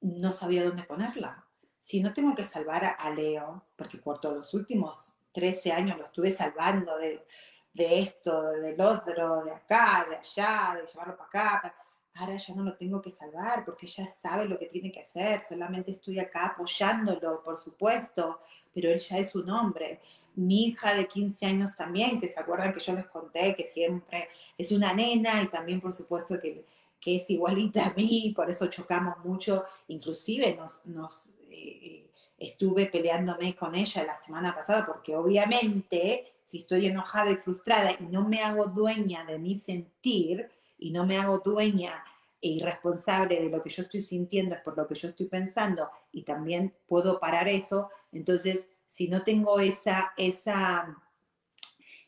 [0.00, 1.44] no sabía dónde ponerla.
[1.78, 6.04] Si no tengo que salvar a, Leo, porque por todos los últimos 13 años lo
[6.04, 7.24] estuve salvando de,
[7.72, 11.74] de esto, del otro, de acá, de allá, de llevarlo para acá,
[12.16, 15.42] ahora ya no lo tengo que salvar porque ya sabe lo que tiene que hacer,
[15.44, 18.40] solamente estoy acá apoyándolo, por supuesto,
[18.74, 20.00] pero él ya es un hombre.
[20.34, 24.28] Mi hija de 15 años también, que se acuerdan que yo les conté que siempre
[24.56, 26.64] es una nena y también por supuesto que
[27.06, 33.76] que es igualita a mí, por eso chocamos mucho, inclusive nos, eh, estuve peleándome con
[33.76, 38.66] ella la semana pasada, porque obviamente si estoy enojada y frustrada y no me hago
[38.66, 42.02] dueña de mi sentir y no me hago dueña
[42.42, 45.88] e irresponsable de lo que yo estoy sintiendo es por lo que yo estoy pensando
[46.10, 51.00] y también puedo parar eso, entonces si no tengo esa, esa,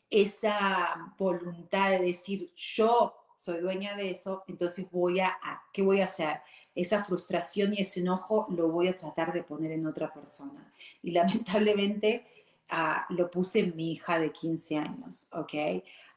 [0.09, 5.39] esa voluntad de decir yo soy dueña de eso, entonces voy a,
[5.71, 6.41] ¿qué voy a hacer?
[6.75, 10.73] Esa frustración y ese enojo lo voy a tratar de poner en otra persona.
[11.01, 12.27] Y lamentablemente
[12.69, 15.53] ah, lo puse en mi hija de 15 años, ¿ok?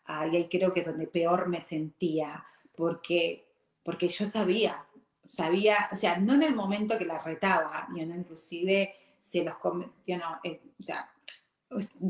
[0.06, 2.44] Ah, y ahí creo que es donde peor me sentía,
[2.74, 3.46] porque,
[3.84, 4.84] porque yo sabía,
[5.22, 9.54] sabía, o sea, no en el momento que la retaba, y no inclusive se los,
[10.06, 11.08] you know, eh, o sea,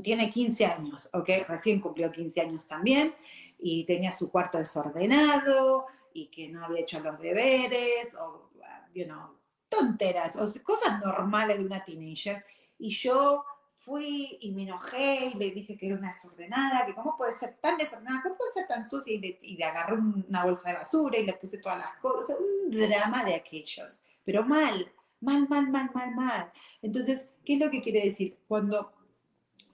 [0.03, 1.29] tiene 15 años, ¿ok?
[1.47, 3.15] Recién cumplió 15 años también
[3.63, 8.51] y tenía su cuarto desordenado y que no había hecho los deberes o,
[8.93, 9.39] you know,
[9.69, 12.45] tonteras, o cosas normales de una teenager.
[12.79, 17.17] Y yo fui y me enojé y le dije que era una desordenada, que cómo
[17.17, 20.45] puede ser tan desordenada, cómo puede ser tan sucia, y le, y le agarré una
[20.45, 24.93] bolsa de basura y le puse todas las cosas, un drama de aquellos, pero mal,
[25.21, 26.53] mal, mal, mal, mal, mal.
[26.83, 28.39] Entonces, ¿qué es lo que quiere decir?
[28.47, 28.93] Cuando,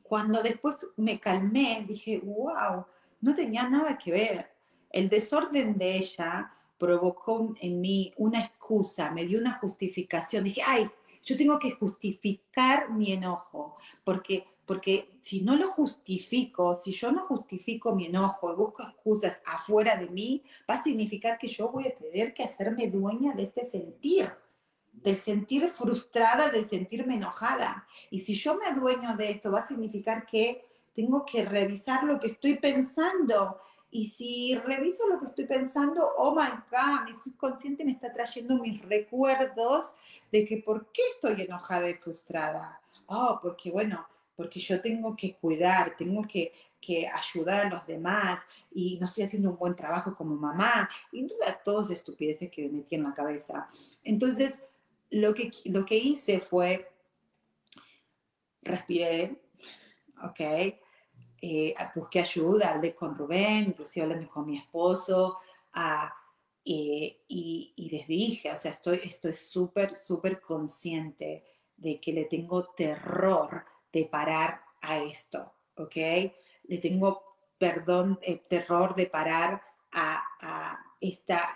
[0.02, 2.86] cuando después me calmé, dije, wow,
[3.20, 4.50] no tenía nada que ver.
[4.90, 10.44] El desorden de ella provocó en mí una excusa, me dio una justificación.
[10.44, 10.88] Dije, ay,
[11.24, 17.26] yo tengo que justificar mi enojo, porque, porque si no lo justifico, si yo no
[17.26, 21.88] justifico mi enojo y busco excusas afuera de mí, va a significar que yo voy
[21.88, 24.32] a tener que hacerme dueña de este sentir,
[24.92, 27.86] del sentir frustrada, del sentirme enojada.
[28.10, 30.67] Y si yo me adueño de esto, va a significar que
[30.98, 33.60] tengo que revisar lo que estoy pensando.
[33.88, 38.56] Y si reviso lo que estoy pensando, oh my God, mi subconsciente me está trayendo
[38.56, 39.94] mis recuerdos
[40.32, 42.80] de que por qué estoy enojada y frustrada.
[43.06, 48.40] Oh, porque bueno, porque yo tengo que cuidar, tengo que, que ayudar a los demás
[48.72, 50.90] y no estoy haciendo un buen trabajo como mamá.
[51.12, 53.68] Y todas, todas estupideces que me metí en la cabeza.
[54.02, 54.60] Entonces,
[55.12, 56.90] lo que, lo que hice fue,
[58.62, 59.40] respiré,
[60.24, 60.40] ¿ok?
[61.40, 65.38] Eh, busqué ayuda, hablé con Rubén, inclusive hablé con mi esposo,
[66.64, 71.44] eh, y, les dije, o sea, estoy súper, súper consciente
[71.76, 75.96] de que le tengo terror de parar a esto, ¿ok?
[76.64, 77.22] Le tengo,
[77.56, 79.62] perdón, eh, terror de parar
[79.92, 81.46] a, esta...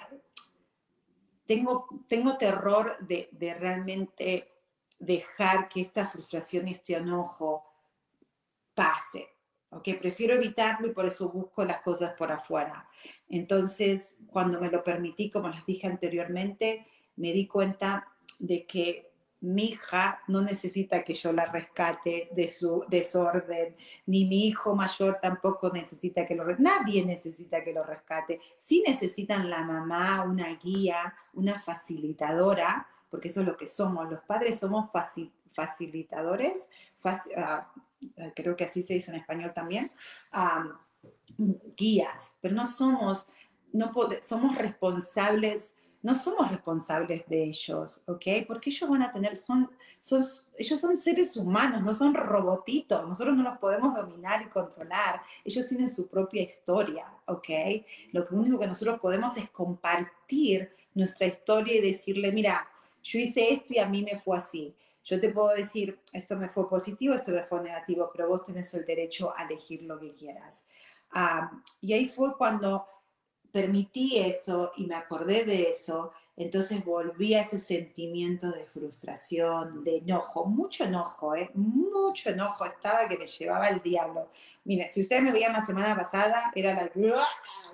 [1.46, 4.52] Tengo, tengo terror de realmente
[4.98, 7.64] dejar que esta frustración y este enojo
[8.74, 9.31] pase,
[9.72, 9.88] ¿ok?
[10.00, 12.88] Prefiero evitarlo y por eso busco las cosas por afuera.
[13.28, 18.06] Entonces, cuando me lo permití, como les dije anteriormente, me di cuenta
[18.38, 23.74] de que mi hija no necesita que yo la rescate de su desorden,
[24.06, 28.40] ni mi hijo mayor tampoco necesita que lo rescate, nadie necesita que lo rescate.
[28.56, 34.08] Sí necesitan la mamá, una guía, una facilitadora, porque eso es lo que somos.
[34.08, 34.90] Los padres somos
[35.52, 36.68] facilitadores,
[37.36, 37.72] ah,
[38.34, 39.90] creo que así se dice en español también,
[41.76, 43.26] guías, pero no somos,
[43.72, 43.92] no
[44.22, 48.26] somos responsables, no somos responsables de ellos, ¿ok?
[48.46, 50.24] Porque ellos van a tener, son, son,
[50.58, 55.66] ellos son seres humanos, no son robotitos, nosotros no los podemos dominar y controlar, ellos
[55.68, 57.48] tienen su propia historia, ¿ok?
[58.12, 62.68] Lo único que nosotros podemos es compartir nuestra historia y decirle, mira,
[63.02, 64.74] yo hice esto y a mí me fue así.
[65.04, 68.72] Yo te puedo decir, esto me fue positivo, esto me fue negativo, pero vos tenés
[68.74, 70.64] el derecho a elegir lo que quieras.
[71.80, 72.86] y ahí fue cuando
[73.52, 79.98] permití eso y me acordé de eso Entonces volví a ese sentimiento de frustración, de
[79.98, 81.50] enojo, mucho enojo, ¿eh?
[81.54, 84.30] mucho enojo, estaba que me llevaba el diablo.
[84.64, 86.90] Mire, si ustedes me veían la semana pasada, era la,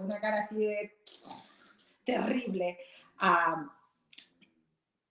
[0.01, 0.97] una cara así de
[2.05, 2.79] terrible.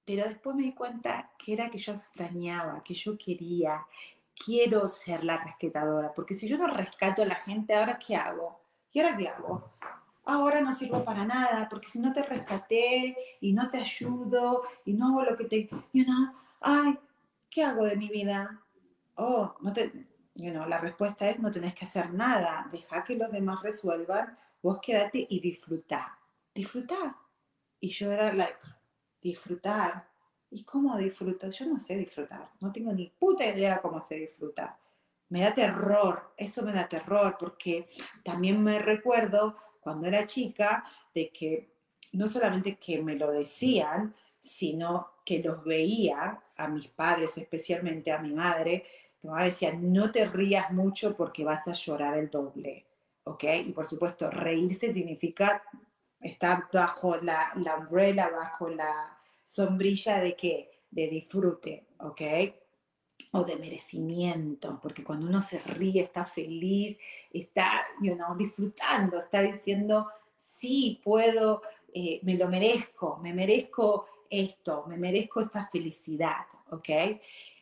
[0.08, 3.86] Pero después me di cuenta que era que yo extrañaba, que yo quería,
[4.34, 8.62] quiero ser la rescatadora, porque si yo no rescato a la gente, ¿ahora qué hago?
[8.94, 9.70] ¿Y ahora qué hago?
[10.28, 14.94] ahora no sirvo para nada, porque si no te rescaté y no te ayudo y
[14.94, 17.00] no hago lo que te, you know, ay,
[17.50, 18.62] ¿qué hago de mi vida?
[19.16, 19.92] Oh, no te,
[20.36, 24.38] you know, la respuesta es no tenés que hacer nada, deja que los demás resuelvan,
[24.62, 26.10] vos quédate y disfrutar,
[26.54, 27.16] disfrutar.
[27.80, 28.58] Y yo era like,
[29.22, 30.08] disfrutar.
[30.50, 31.50] ¿Y cómo disfruto?
[31.50, 34.80] Yo no sé disfrutar, no tengo ni puta idea cómo se disfruta.
[35.30, 37.86] Me da terror, eso me da terror, porque
[38.24, 41.78] también me recuerdo cuando era chica de que
[42.14, 48.20] no solamente que me lo decían, sino que los veía a mis padres, especialmente a
[48.20, 48.86] mi madre,
[49.22, 52.86] que me decía, no te rías mucho porque vas a llorar el doble,
[53.26, 53.44] ¿ok?
[53.66, 55.62] Y por supuesto, reírse significa
[56.20, 60.72] estar bajo la, la umbrella, bajo la sombrilla de qué?
[60.90, 62.22] De disfrute, ¿ok?
[63.32, 66.98] o de merecimiento, porque cuando uno se ríe, está feliz,
[67.32, 67.86] está
[68.38, 71.62] disfrutando, está diciendo, sí, puedo,
[71.94, 76.90] eh, me lo merezco, me merezco esto, me merezco esta felicidad, ¿ok?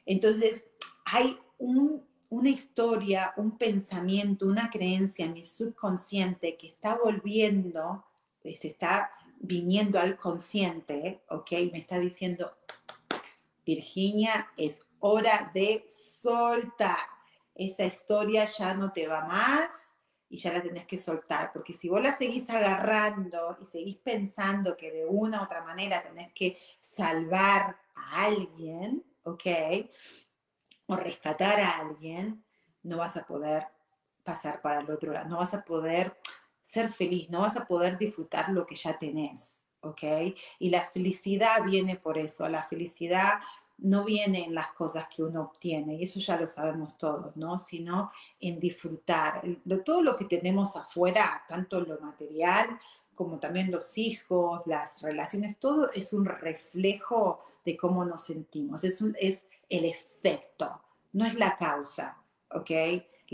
[0.06, 0.66] Entonces,
[1.06, 8.06] hay una historia, un pensamiento, una creencia en mi subconsciente que está volviendo,
[8.54, 11.52] se está viniendo al consciente, ¿ok?
[11.72, 12.56] Me está diciendo,
[13.66, 16.98] Virginia, es hora de soltar.
[17.54, 19.94] Esa historia ya no te va más
[20.30, 24.76] y ya la tenés que soltar, porque si vos la seguís agarrando y seguís pensando
[24.76, 29.46] que de una u otra manera tenés que salvar a alguien, ¿ok?
[30.88, 32.44] O rescatar a alguien,
[32.84, 33.68] no vas a poder
[34.24, 36.18] pasar para el otro lado, no vas a poder
[36.66, 40.04] ser feliz, no vas a poder disfrutar lo que ya tenés, ¿ok?
[40.60, 43.36] Y la felicidad viene por eso, la felicidad
[43.78, 47.60] no viene en las cosas que uno obtiene, y eso ya lo sabemos todos, ¿no?
[47.60, 52.80] Sino en disfrutar de todo lo que tenemos afuera, tanto lo material
[53.14, 59.02] como también los hijos, las relaciones, todo es un reflejo de cómo nos sentimos, es,
[59.20, 60.82] es el efecto,
[61.14, 62.18] no es la causa,
[62.52, 62.72] ¿ok?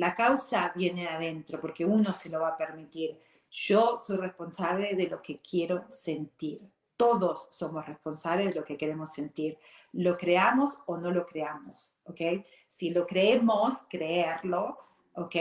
[0.02, 3.20] La causa viene adentro porque uno se lo va a permitir.
[3.50, 6.60] Yo soy responsable de lo que quiero sentir
[7.02, 9.58] todos somos responsables de lo que queremos sentir,
[9.92, 12.46] lo creamos o no lo creamos, ¿ok?
[12.68, 14.78] Si lo creemos, creerlo,
[15.14, 15.36] ¿ok?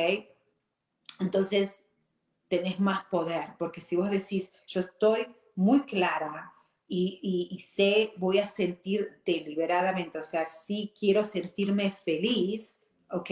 [1.19, 1.83] Entonces
[2.49, 6.51] tenés más poder, porque si vos decís, yo estoy muy clara
[6.89, 12.79] y, sé, voy a sentir deliberadamente, o sea, sí quiero sentirme feliz,
[13.11, 13.31] ¿ok?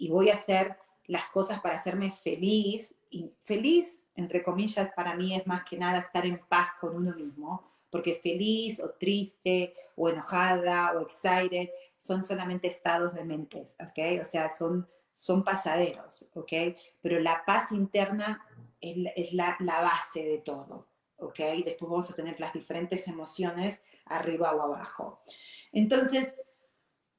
[0.00, 0.76] Y voy a hacer
[1.06, 6.00] las cosas para hacerme feliz, y feliz entre comillas, para mí es más que nada
[6.00, 12.22] estar en paz con uno mismo, porque feliz o triste o enojada o excited son
[12.22, 14.20] solamente estados de mentes, ¿ok?
[14.20, 16.52] O sea, son, son pasaderos, ¿ok?
[17.00, 18.46] Pero la paz interna
[18.80, 20.86] es, la, la, base de todo,
[21.16, 21.38] ¿ok?
[21.64, 25.22] Después vamos a tener las diferentes emociones arriba o abajo.
[25.72, 26.34] Entonces,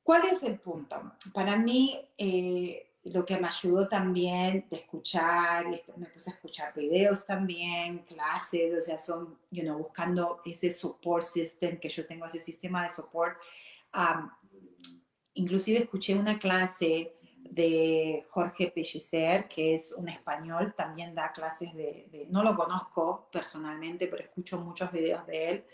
[0.04, 1.14] ¿cuál es el punto?
[1.34, 5.66] Para mí, eh, lo que me ayudó también de escuchar,
[5.98, 11.24] me puse a escuchar videos también, clases, o sea, son, you know, buscando ese support
[11.24, 13.38] system, que yo tengo ese sistema de support.
[15.34, 22.08] inclusive escuché una clase de Jorge Pellicer, que es un español, también da clases de,
[22.12, 25.66] de, no lo conozco personalmente, pero escucho muchos videos de él,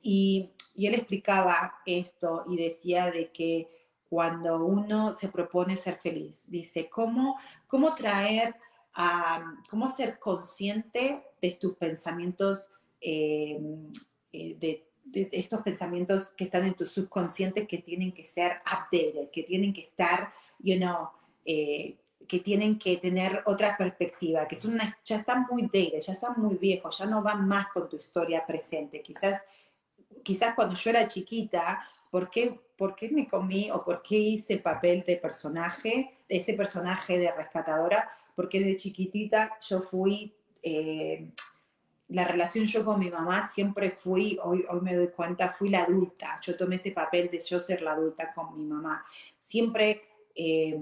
[0.00, 3.68] y, y él explicaba esto y decía de que
[4.08, 6.44] cuando uno se propone ser feliz.
[6.46, 8.54] Dice, ¿cómo, cómo traer,
[8.94, 12.70] a, cómo ser consciente de tus pensamientos,
[13.00, 13.90] em,
[14.32, 14.84] eh, de,
[15.32, 19.80] estos pensamientos que están en tu subconsciente que tienen que ser updated, que tienen que
[19.80, 21.08] estar, you know,
[21.44, 21.96] eh,
[22.28, 26.56] que tienen que tener otra perspectiva, que son ya están muy dated, ya están muy
[26.56, 29.02] viejos, ya no van más con tu historia presente.
[29.02, 29.42] Quizás,
[30.22, 34.54] quizás cuando yo era chiquita, ¿por qué ¿por qué me comí o por qué hice
[34.54, 38.08] el papel de personaje, ese personaje de rescatadora?
[38.36, 41.32] Porque de chiquitita yo fui, eh,
[42.06, 45.82] la relación yo con mi mamá siempre fui, hoy, hoy me doy cuenta, fui la
[45.82, 46.38] adulta.
[46.40, 49.04] Yo tomé ese papel de yo ser la adulta con mi mamá.
[49.36, 50.02] Siempre
[50.36, 50.80] eh,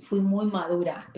[0.00, 1.10] fui muy madura,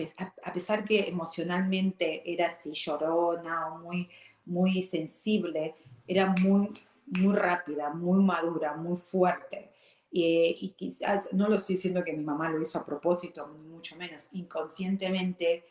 [0.43, 4.09] a pesar que emocionalmente era así llorona o muy,
[4.45, 5.75] muy sensible,
[6.07, 6.71] era muy,
[7.09, 9.71] muy rápida, muy madura, muy fuerte.
[10.11, 13.95] y quizás, no lo estoy diciendo que mi mamá lo hizo a propósito, ni mucho
[13.95, 15.63] menos, inconscientemente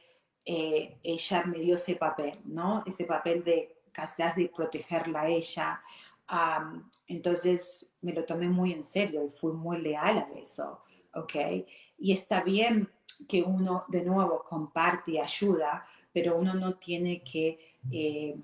[0.50, 2.82] eh, ella me dio ese papel, ¿no?
[2.86, 5.82] Ese papel de quizás de protegerla a ella.
[7.06, 10.80] entonces me lo tomé muy en serio y fui muy leal a eso,
[11.12, 11.34] ¿ok?
[11.98, 12.90] Y está bien
[13.28, 18.34] que uno de nuevo comparte y ayuda, pero uno no tiene que eh,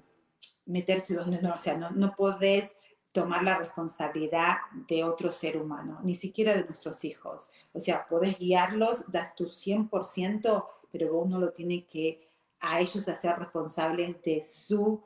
[0.66, 2.76] meterse donde no, o sea, no, no podés
[3.14, 4.56] tomar la responsabilidad
[4.88, 7.52] de otro ser humano, ni siquiera de nuestros hijos.
[7.72, 13.38] O sea, podés guiarlos, das tu 100%, pero uno lo tiene que a ellos hacer
[13.38, 15.00] responsables de su,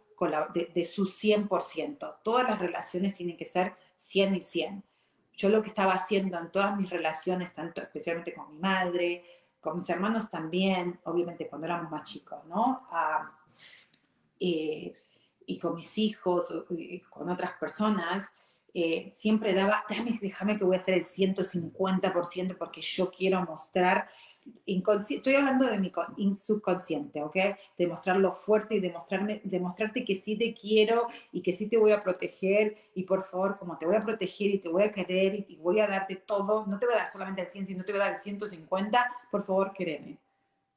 [0.55, 2.17] de, de su 100%.
[2.25, 4.85] Todas las relaciones tienen que ser 100 y 100.
[5.35, 9.23] Yo lo que estaba haciendo en todas mis relaciones, tanto especialmente con mi madre,
[9.61, 12.87] con mis hermanos también, obviamente cuando éramos más chicos, ¿no?
[12.91, 13.39] Ah,
[14.41, 14.95] eh,
[15.49, 16.55] y con mis hijos,
[17.09, 18.31] con otras personas,
[18.75, 19.83] eh, siempre daba,
[20.21, 24.09] déjame que voy a hacer el 150% porque yo quiero mostrar,
[24.67, 27.37] estoy hablando de mi subconsciente, ¿ok?
[27.79, 31.93] De mostrarlo fuerte y demostrarme, demostrarte que sí te quiero y que sí te voy
[31.93, 35.47] a proteger y por favor, como te voy a proteger y te voy a querer
[35.49, 37.93] y, voy a darte todo, no te voy a dar solamente el 100, sino te
[37.93, 40.19] voy a dar el 150, por favor, quéreme.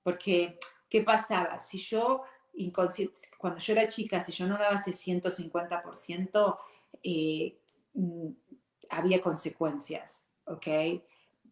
[0.01, 0.57] Porque,
[0.89, 1.59] ¿qué pasaba?
[1.59, 2.23] Si yo
[3.37, 6.57] cuando yo era chica, si yo no daba ese 150%,
[7.03, 7.57] eh,
[7.93, 8.29] mm,
[8.89, 10.67] había consecuencias, ¿ok?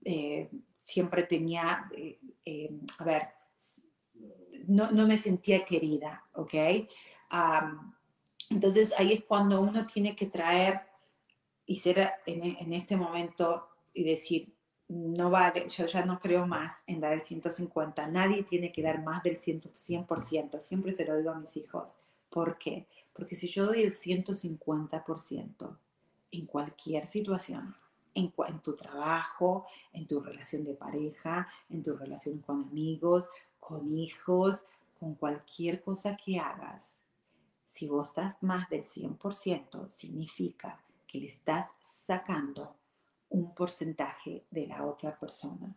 [0.06, 0.50] Eh,
[0.82, 1.90] siempre tenía,
[2.46, 3.30] eh, a ver,
[4.68, 6.54] no, no, me sentía querida, ¿ok?
[8.50, 10.82] entonces ahí es cuando uno tiene que traer
[11.68, 14.52] y ser en este momento y decir,
[14.90, 18.08] no vale, yo ya no creo más en dar el 150.
[18.08, 20.60] Nadie tiene que dar más del 100%.
[20.60, 21.98] Siempre se lo digo a mis hijos.
[22.30, 22.88] ¿Por qué?
[23.14, 25.78] Porque si yo doy el 150%
[26.32, 27.76] en cualquier situación,
[28.16, 33.30] en, en, tu trabajo, en tu relación de pareja, en tu relación con amigos,
[33.60, 34.66] con hijos,
[35.00, 36.96] con cualquier cosa que hagas,
[37.68, 42.76] si vos das más del 100%, significa que le estás sacando
[43.30, 45.76] un porcentaje de la otra persona.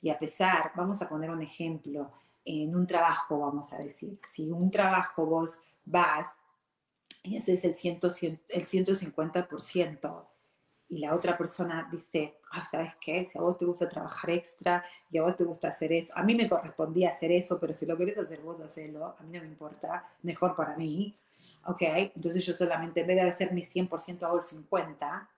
[0.00, 2.12] Y a pesar, vamos a poner un ejemplo,
[2.44, 6.28] en un trabajo, vamos a decir, si un trabajo vos vas
[7.22, 10.26] y haces el, el 150%
[10.88, 13.24] y la otra persona dice, ah, ¿sabes qué?
[13.24, 16.22] Si a vos te gusta trabajar extra y a vos te gusta hacer eso, a
[16.22, 19.42] mí me correspondía hacer eso, pero si lo querés hacer vos, hacelo, a mí no
[19.42, 21.14] me importa, mejor para mí.
[21.66, 25.28] Ok, entonces yo solamente en vez de hacer mi 100% hago el 50%,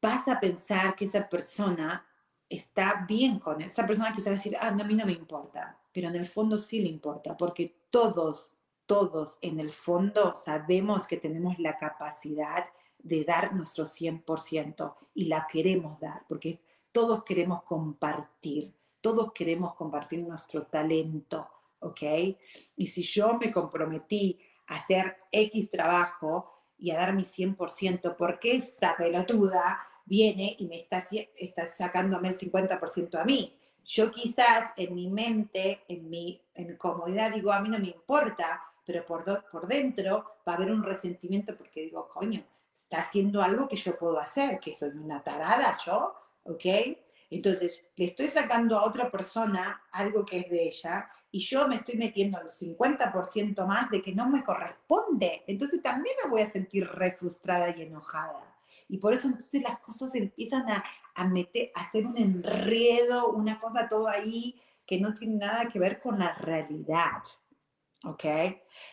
[0.00, 2.06] vas a pensar que esa persona
[2.48, 3.68] está bien con él.
[3.68, 6.58] Esa persona quizá decir, ah, no, a mí no me importa, pero en el fondo
[6.58, 8.52] sí le importa, porque todos,
[8.86, 12.66] todos en el fondo sabemos que tenemos la capacidad
[12.98, 16.60] de dar nuestro 100% y la queremos dar, porque
[16.92, 21.48] todos queremos compartir, todos queremos compartir nuestro talento,
[21.80, 22.02] ¿ok?
[22.76, 28.56] Y si yo me comprometí a hacer X trabajo, y a dar mi 100%, porque
[28.56, 31.04] esta pelotuda viene y me está,
[31.38, 33.56] está sacándome el 50% a mí.
[33.84, 38.60] Yo quizás en mi mente, en mi, en comodidad, digo, a mí no me importa,
[38.84, 43.68] pero por, por dentro va a haber un resentimiento porque digo, coño, está haciendo algo
[43.68, 46.64] que yo puedo hacer, que soy una tarada yo, ¿ok?
[47.30, 51.76] Entonces, le estoy sacando a otra persona algo que es de ella y yo me
[51.76, 55.42] estoy metiendo al 50% más de que no me corresponde.
[55.46, 58.54] Entonces también me voy a sentir re frustrada y enojada.
[58.86, 63.58] Y por eso entonces las cosas empiezan a, a meter, a hacer un enredo, una
[63.58, 67.22] cosa todo ahí que no tiene nada que ver con la realidad.
[68.04, 68.24] ¿Ok?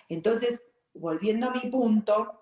[0.08, 0.64] Entonces,
[0.94, 2.42] volviendo a mi punto,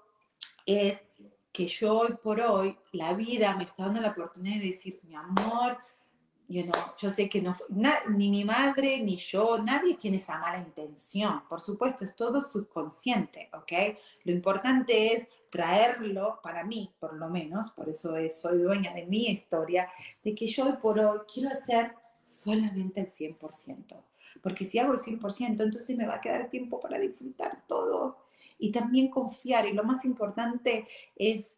[0.63, 1.03] es
[1.51, 5.15] que yo hoy por hoy, la vida me está dando la oportunidad de decir, mi
[5.15, 5.79] amor,
[6.47, 7.55] yo sé que no,
[8.09, 11.43] ni mi madre ni yo, nadie tiene esa mala intención.
[11.49, 13.97] Por supuesto, es todo subconsciente, ¿ok?
[14.23, 19.27] Lo importante es traerlo, para mí por lo menos, por eso soy dueña de mi
[19.27, 19.89] historia,
[20.23, 21.93] de que yo hoy por hoy quiero hacer
[22.25, 24.03] solamente el 100%.
[24.41, 28.17] Porque si hago el 100%, entonces me va a quedar tiempo para disfrutar todo
[28.57, 29.65] y también confiar.
[29.67, 31.57] Y lo más importante es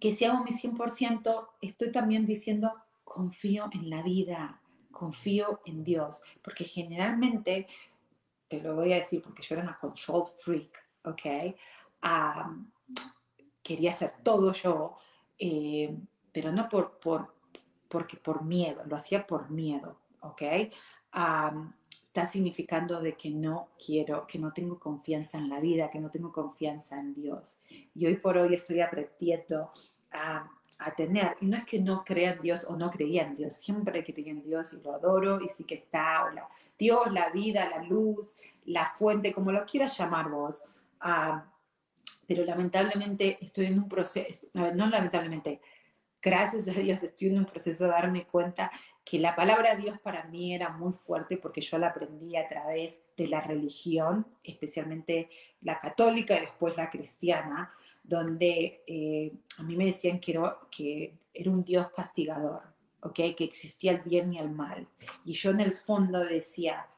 [0.00, 2.72] que si hago mi 100%, estoy también diciendo,
[3.08, 7.66] confío en la vida, confío en Dios, porque generalmente,
[8.46, 11.56] te lo voy a decir porque yo era una control freak, ¿ok?
[13.62, 14.94] quería hacer todo yo,
[15.38, 15.94] eh,
[16.32, 17.34] pero no por, por,
[17.88, 20.42] porque por miedo, lo hacía por miedo, ¿ok?
[21.92, 26.10] está significando de que no quiero, que no tengo confianza en la vida, que no
[26.10, 27.58] tengo confianza en Dios.
[27.94, 29.70] Y hoy por hoy estoy aprendiendo
[30.10, 33.34] a, a tener, y no es que no crea en Dios o no creía en
[33.34, 36.48] Dios, siempre creí en Dios y lo adoro y sí que está, o la,
[36.78, 40.62] Dios, la vida, la luz, la fuente, como lo quieras llamar vos.
[41.00, 41.44] Ah,
[42.26, 45.60] pero lamentablemente estoy en un proceso, no lamentablemente,
[46.20, 48.70] gracias a Dios estoy en un proceso de darme cuenta
[49.04, 53.00] que la palabra Dios para mí era muy fuerte porque yo la aprendí a través
[53.16, 55.30] de la religión, especialmente
[55.62, 57.72] la católica y después la cristiana,
[58.08, 62.62] donde eh, a mí me decían que era, que era un Dios castigador,
[63.02, 63.34] ¿okay?
[63.34, 64.88] que existía el bien y el mal.
[65.26, 66.88] Y yo en el fondo decía,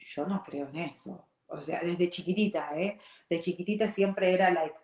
[0.00, 1.24] yo no creo en eso.
[1.46, 2.98] O sea, desde chiquitita, ¿eh?
[3.30, 4.74] De chiquitita siempre era like,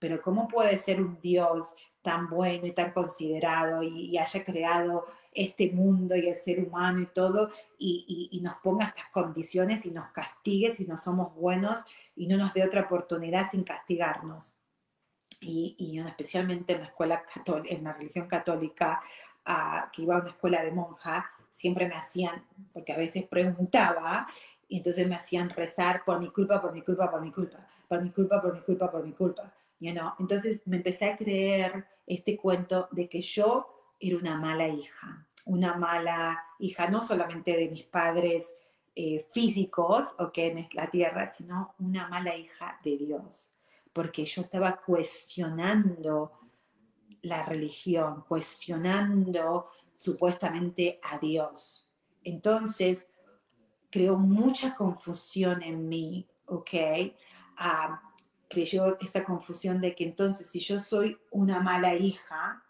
[0.00, 5.70] pero ¿cómo puede ser un Dios tan bueno y tan considerado y, haya creado este
[5.70, 10.74] mundo y el ser humano y todo y, nos ponga estas condiciones y nos castigue
[10.74, 11.76] si no somos buenos
[12.16, 14.56] y no nos dé otra oportunidad sin castigarnos.
[15.40, 19.00] Y, y especialmente en la escuela católica, en la religión católica,
[19.46, 24.26] ah, que iba a una escuela de monja, siempre me hacían, porque a veces preguntaba,
[24.68, 28.02] y entonces me hacían rezar por mi culpa, por mi culpa, por mi culpa, por
[28.02, 29.52] mi culpa, por mi culpa, por mi culpa.
[29.80, 30.12] You know?
[30.18, 35.74] Entonces me empecé a creer este cuento de que yo era una mala hija, una
[35.74, 38.54] mala hija no solamente de mis padres
[38.94, 43.52] eh, físicos o que en la tierra, sino una mala hija de Dios,
[43.92, 46.32] porque yo estaba cuestionando
[47.22, 51.92] la religión, cuestionando supuestamente a Dios.
[52.22, 53.08] Entonces,
[53.90, 56.70] creó mucha confusión en mí, ¿ok?
[57.58, 58.00] Ah,
[58.48, 62.64] creyó esta confusión de que entonces si yo soy una mala hija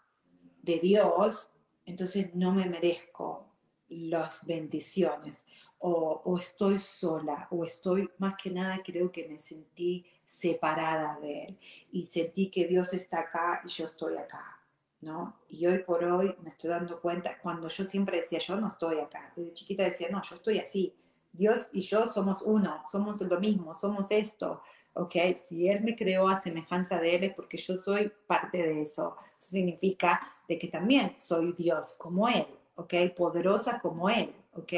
[0.61, 1.51] de Dios,
[1.85, 3.51] entonces no me merezco
[3.89, 5.45] las bendiciones
[5.79, 11.59] o, estoy sola o estoy más que nada creo que me sentí separada de él
[11.91, 14.59] y sentí que Dios está acá y yo estoy acá,
[15.01, 15.41] ¿no?
[15.49, 18.99] Y hoy por hoy me estoy dando cuenta cuando yo siempre decía yo no estoy
[18.99, 20.95] acá, desde chiquita decía no, yo estoy así,
[21.33, 24.61] Dios y yo somos uno, somos lo mismo, somos esto,
[24.93, 25.15] ¿ok?
[25.37, 29.15] Si Él me creó a semejanza de Él es porque yo soy parte de eso.
[29.37, 32.93] Eso significa de que también soy Dios como Él, ¿ok?
[33.15, 34.73] Poderosa como Él, ¿ok?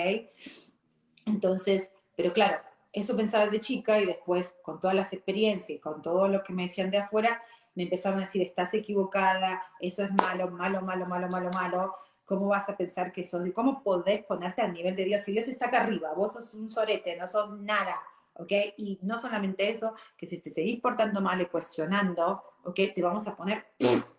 [1.26, 2.60] Entonces, pero claro,
[2.94, 6.54] eso pensaba de chica y después con todas las experiencias y con todo lo que
[6.54, 7.44] me decían de afuera,
[7.76, 11.96] me empezaron a decir, estás equivocada, eso es malo, malo, malo, malo, malo, malo.
[12.24, 13.44] ¿Cómo vas a pensar que sos?
[13.54, 15.24] ¿Cómo podés ponerte al nivel de Dios?
[15.24, 18.00] Si Dios está acá arriba, vos sos un sorete, no sos nada
[18.36, 18.52] ¿ok?
[18.78, 22.80] Y no solamente eso, que si te seguís portando mal y cuestionando, ¿ok?
[22.96, 23.66] Te vamos a poner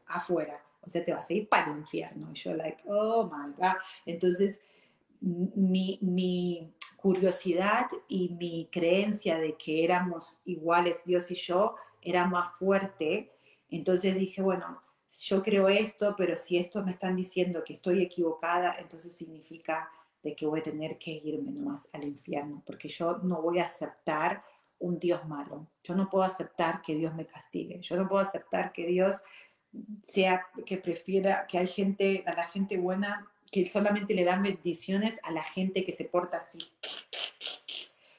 [0.07, 2.31] afuera, o sea, te vas a ir para el infierno.
[2.33, 3.77] Y yo, like, oh my God.
[4.07, 4.63] Entonces,
[5.21, 6.74] mi, mi
[7.05, 13.31] curiosidad y mi creencia de que éramos iguales, Dios y yo, era más fuerte.
[13.69, 14.83] Entonces dije, bueno,
[15.21, 19.91] yo creo esto, pero si esto me están diciendo que estoy equivocada, entonces significa
[20.23, 23.67] de que voy a tener que irme nomás al infierno, porque yo no voy a
[23.67, 24.43] aceptar
[24.79, 25.69] un Dios malo.
[25.83, 27.81] Yo no puedo aceptar que Dios me castigue.
[27.83, 29.23] Yo no puedo aceptar que Dios
[30.03, 35.21] sea que prefiera que hay gente, a la gente buena, que solamente le dan bendiciones
[35.23, 36.59] a la gente que se porta así.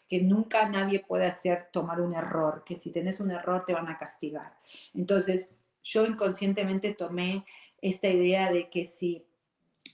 [0.07, 3.89] Que nunca nadie puede hacer tomar un error, que si tenés un error te van
[3.89, 4.57] a castigar.
[4.93, 5.49] Entonces,
[5.83, 7.43] yo inconscientemente tomé
[7.81, 9.25] esta idea de que si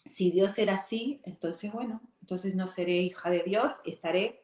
[0.05, 4.43] si Dios era así, entonces bueno, entonces no seré hija de Dios, estaré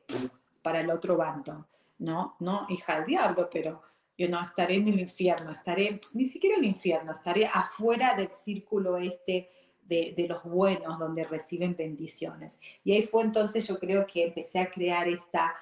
[0.62, 1.68] para el otro bando,
[2.00, 2.36] ¿no?
[2.40, 3.84] No hija del diablo, pero
[4.18, 8.32] yo no estaré en el infierno, estaré ni siquiera en el infierno, estaré afuera del
[8.32, 9.52] círculo este
[9.88, 12.60] de, los buenos donde reciben bendiciones.
[12.84, 15.56] Y ahí fue entonces yo creo que empecé a crear esta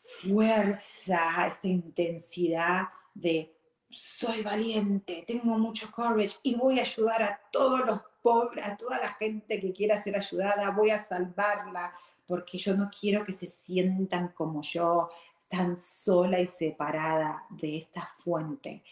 [0.00, 3.52] fuerza, esta intensidad de
[3.88, 8.98] soy valiente, tengo mucho courage y voy a ayudar a todos los pobre, a toda
[8.98, 11.94] la gente que quiera ser ayudada, voy a salvarla,
[12.26, 15.10] porque yo no quiero que se sientan como yo,
[15.48, 18.82] tan sola y separada de esta fuente.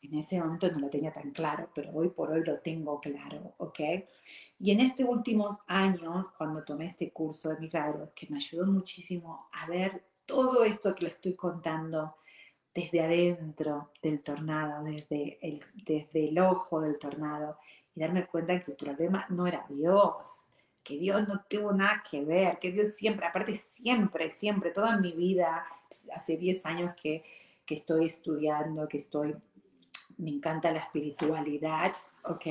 [0.00, 3.54] En ese momento no lo tenía tan claro, pero hoy por hoy lo tengo claro,
[3.58, 3.80] ¿ok?
[4.60, 9.48] Y en este último año, cuando tomé este curso de milagros, que me ayudó muchísimo
[9.52, 12.16] a ver todo esto que le estoy contando
[12.74, 17.58] desde adentro del tornado, desde el, desde el ojo del tornado,
[17.94, 20.42] y darme cuenta que el problema no era Dios,
[20.84, 25.12] que Dios no tuvo nada que ver, que Dios siempre, aparte siempre, siempre, toda mi
[25.12, 25.64] vida,
[26.14, 27.24] hace 10 años que,
[27.66, 29.36] que estoy estudiando, que estoy,
[30.18, 31.92] me encanta la espiritualidad,
[32.24, 32.46] ¿ok?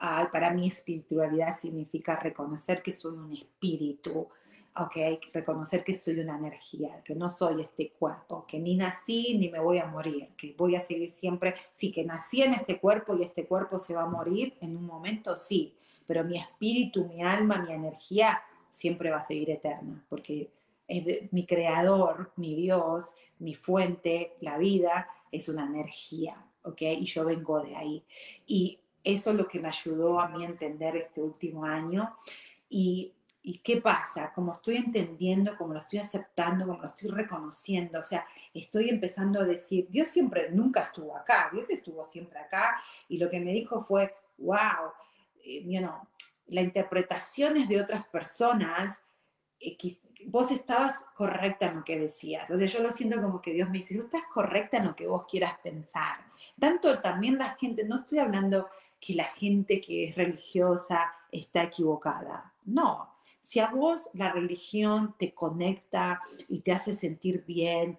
[0.00, 4.28] Ah, para mí espiritualidad significa reconocer que soy un espíritu,
[4.76, 4.96] ok,
[5.32, 9.60] reconocer que soy una energía, que no soy este cuerpo, que ni nací ni me
[9.60, 13.22] voy a morir, que voy a seguir siempre, sí, que nací en este cuerpo y
[13.22, 15.74] este cuerpo se va a morir en un momento, sí,
[16.06, 20.50] pero mi espíritu, mi alma, mi energía siempre va a seguir eterna, porque
[20.86, 26.82] es mi creador, mi Dios, mi fuente, la vida, es una energía, ¿ok?
[26.82, 28.04] Y yo vengo de ahí.
[28.46, 32.16] Y eso es lo que me ayudó a mí a entender este último año.
[32.68, 33.12] Y
[33.48, 34.30] ¿Y qué pasa?
[34.34, 39.40] Como estoy entendiendo, como lo estoy aceptando, como lo estoy reconociendo, o sea, estoy empezando
[39.40, 42.78] a decir, Dios siempre, nunca estuvo acá, Dios estuvo siempre acá,
[43.08, 44.92] y lo que me dijo fue, wow,
[45.46, 45.96] eh, you know,
[46.48, 49.02] las interpretaciones de otras personas,
[50.26, 53.68] vos estabas correcta en lo que decías, o sea, yo lo siento como que Dios
[53.70, 56.18] me dice, tú estás correcta en lo que vos quieras pensar.
[56.58, 58.68] Tanto también la gente, no estoy hablando
[59.00, 65.32] que la gente que es religiosa está equivocada, no, si a vos la religión te
[65.32, 67.98] conecta y te hace sentir bien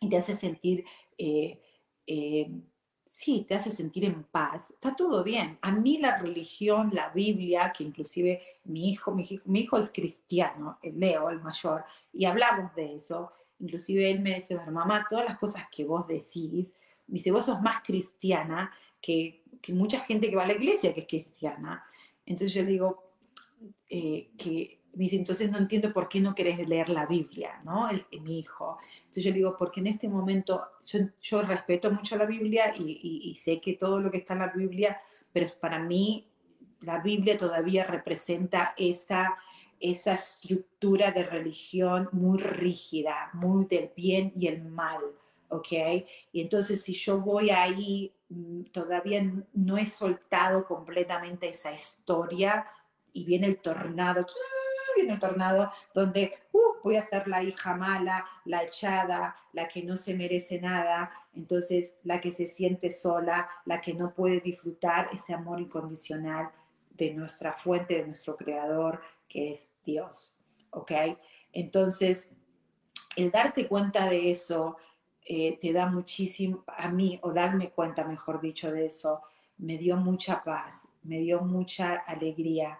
[0.00, 0.84] y te hace sentir,
[1.16, 1.60] eh,
[2.06, 2.50] eh,
[3.14, 5.56] sí, te hace sentir en paz, está todo bien.
[5.62, 11.30] A mí la religión, la Biblia, que inclusive mi hijo, mi hijo, es cristiano, Leo,
[11.30, 13.30] el mayor, y hablamos de eso.
[13.60, 16.74] Inclusive él me dice, mamá, todas las cosas que vos decís,
[17.06, 21.06] dice, vos sos más cristiana que, mucha gente que va a la iglesia que es
[21.06, 21.84] cristiana.
[22.26, 23.12] Entonces yo digo,
[23.88, 27.88] eh, que me dice, entonces no entiendo por qué no querés leer la Biblia, ¿no?
[27.90, 28.78] El, mi hijo.
[28.98, 33.30] Entonces yo le digo, porque en este momento yo, yo respeto mucho la Biblia y,
[33.30, 34.98] y, sé que todo lo que está en la Biblia,
[35.32, 36.28] pero para mí
[36.80, 39.36] la Biblia todavía representa esa,
[39.80, 45.00] esa estructura de religión muy rígida, muy del bien y el mal,
[45.48, 45.72] ¿ok?
[46.32, 49.22] Y entonces si yo voy ahí, mm, todavía
[49.52, 52.66] no he soltado completamente esa historia
[53.12, 54.26] y viene el tornado,
[54.94, 59.82] viene el tornado donde uh, voy a ser la hija mala, la echada, la que
[59.82, 65.08] no se merece nada, entonces la que se siente sola, la que no puede disfrutar
[65.12, 66.50] ese amor incondicional
[66.90, 70.36] de nuestra fuente, de nuestro creador, que es Dios.
[70.70, 70.92] ¿Ok?
[71.52, 72.30] Entonces,
[73.16, 74.76] el darte cuenta de eso
[75.24, 79.22] eh, te da muchísimo, a mí, o darme cuenta, mejor dicho, de eso,
[79.58, 82.78] me dio mucha paz, me dio mucha alegría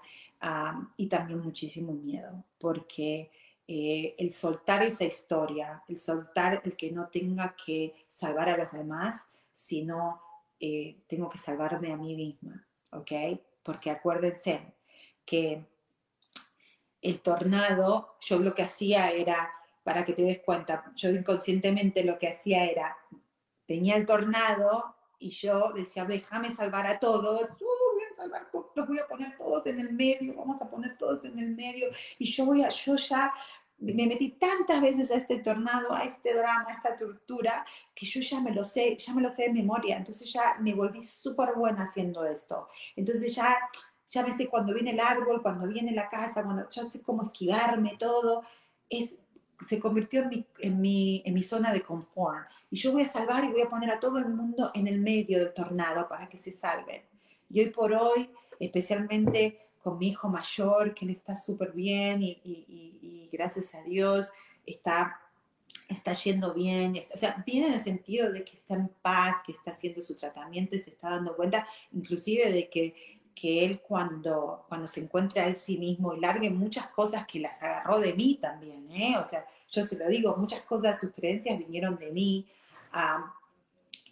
[0.96, 3.30] y también muchísimo miedo, porque
[3.66, 8.70] eh, el soltar esa historia, el soltar el que no tenga que salvar a los
[8.72, 10.20] demás, sino
[10.60, 13.40] eh, tengo que salvarme a mí misma, ¿ok?
[13.62, 14.74] Porque acuérdense
[15.24, 15.64] que
[17.00, 19.50] el tornado, yo lo que hacía era,
[19.82, 22.96] para que te des cuenta, yo inconscientemente lo que hacía era,
[23.66, 27.48] tenía el tornado y yo decía, déjame salvar a todos,
[28.26, 31.88] los voy a poner todos en el medio, vamos a poner todos en el medio,
[32.18, 33.32] y yo voy a, yo ya
[33.78, 37.64] me metí tantas veces a este tornado, a este drama, a esta tortura,
[37.94, 40.74] que yo ya me lo sé, ya me lo sé de memoria, entonces ya me
[40.74, 42.68] volví súper buena haciendo esto.
[42.96, 43.56] Entonces ya,
[44.06, 47.24] ya me sé cuando viene el árbol, cuando viene la casa, cuando ya sé cómo
[47.24, 48.42] esquivarme, todo.
[48.88, 49.18] Es,
[49.66, 52.48] se convirtió en mi, en, mi, en mi zona de confort.
[52.70, 55.00] Y yo voy a salvar y voy a poner a todo el mundo en el
[55.00, 57.02] medio del tornado para que se salven.
[57.50, 63.74] Y hoy por hoy, especialmente con mi hijo mayor, él está súper bien y, gracias
[63.74, 64.32] a Dios
[64.64, 65.20] está,
[65.88, 69.50] está yendo bien, o sea, bien en el sentido de que está en paz, que
[69.50, 74.64] está haciendo su tratamiento y se está dando cuenta inclusive de que, que él cuando,
[74.68, 78.38] cuando se encuentra a sí mismo y largue muchas cosas que las agarró de mí
[78.40, 79.16] también, ¿eh?
[79.18, 82.46] o sea, yo se lo digo, muchas cosas, sus creencias vinieron de mí.
[82.92, 83.34] Ah,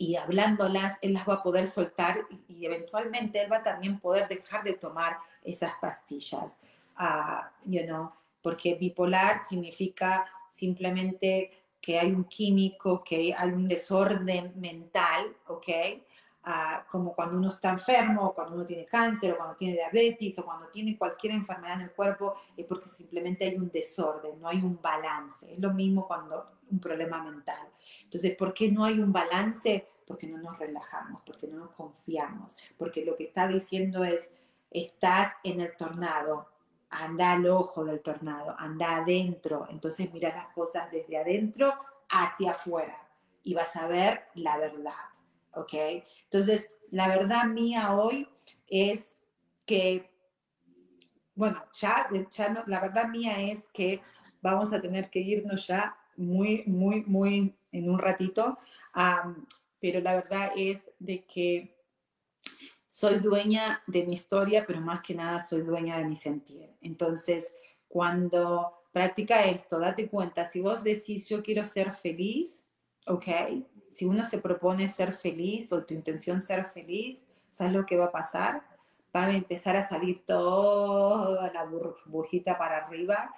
[0.02, 4.26] y hablándolas, él las va a poder soltar y, eventualmente él va a también poder
[4.26, 6.60] dejar de tomar esas pastillas.
[6.98, 8.10] Uh, you know,
[8.42, 11.50] porque bipolar significa simplemente
[11.80, 15.68] que hay un químico, que hay un desorden mental, ¿ok?
[16.46, 20.36] Uh, como cuando uno está enfermo, o cuando uno tiene cáncer, o cuando tiene diabetes,
[20.40, 24.48] o cuando tiene cualquier enfermedad en el cuerpo, es porque simplemente hay un desorden, no
[24.48, 25.52] hay un balance.
[25.52, 27.68] Es lo mismo cuando un problema mental.
[28.02, 29.91] Entonces, ¿por qué no hay un balance?
[30.06, 34.30] Porque no nos relajamos, porque no nos confiamos, porque lo que está diciendo es,
[34.70, 36.48] estás en el tornado,
[36.90, 41.74] anda al ojo del tornado, anda adentro, entonces mira las cosas desde adentro
[42.10, 42.98] hacia afuera
[43.42, 44.92] y vas a ver la verdad,
[45.54, 45.72] ¿ok?
[46.24, 48.28] Entonces, la verdad mía hoy
[48.68, 49.16] es
[49.66, 50.10] que,
[51.34, 54.02] bueno, ya, ya la verdad mía es que
[54.42, 58.58] vamos a tener que irnos ya muy, muy, muy en un ratito.
[58.92, 59.34] a
[59.82, 61.76] pero la verdad es de que
[62.86, 66.70] soy dueña de mi historia, pero más que nada soy dueña de mi sentir.
[66.80, 67.52] Entonces,
[67.88, 72.64] cuando practica esto, date cuenta, si vos decís yo quiero ser feliz,
[73.06, 73.26] ok,
[73.90, 78.06] si uno se propone ser feliz o tu intención ser feliz, ¿sabes lo que va
[78.06, 78.62] a pasar?
[79.14, 83.32] Va a empezar a salir toda la burbujita para arriba,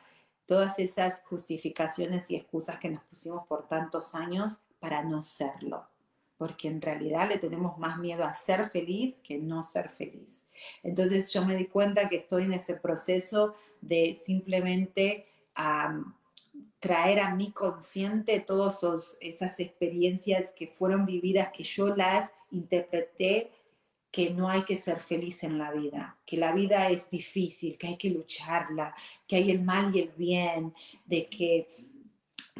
[0.44, 5.88] todas esas justificaciones y excusas que nos pusimos por tantos años para no serlo,
[6.44, 10.44] porque en realidad le tenemos más miedo a ser feliz que no ser feliz.
[10.82, 15.26] Entonces yo me di cuenta que estoy en ese proceso de simplemente
[16.80, 18.78] traer a mi consciente todas
[19.22, 23.50] esas experiencias que fueron vividas, que yo las interpreté,
[24.10, 27.86] que no hay que ser feliz en la vida, que la vida es difícil, que
[27.86, 28.94] hay que lucharla,
[29.26, 30.74] que hay el mal y el bien,
[31.06, 31.68] de que,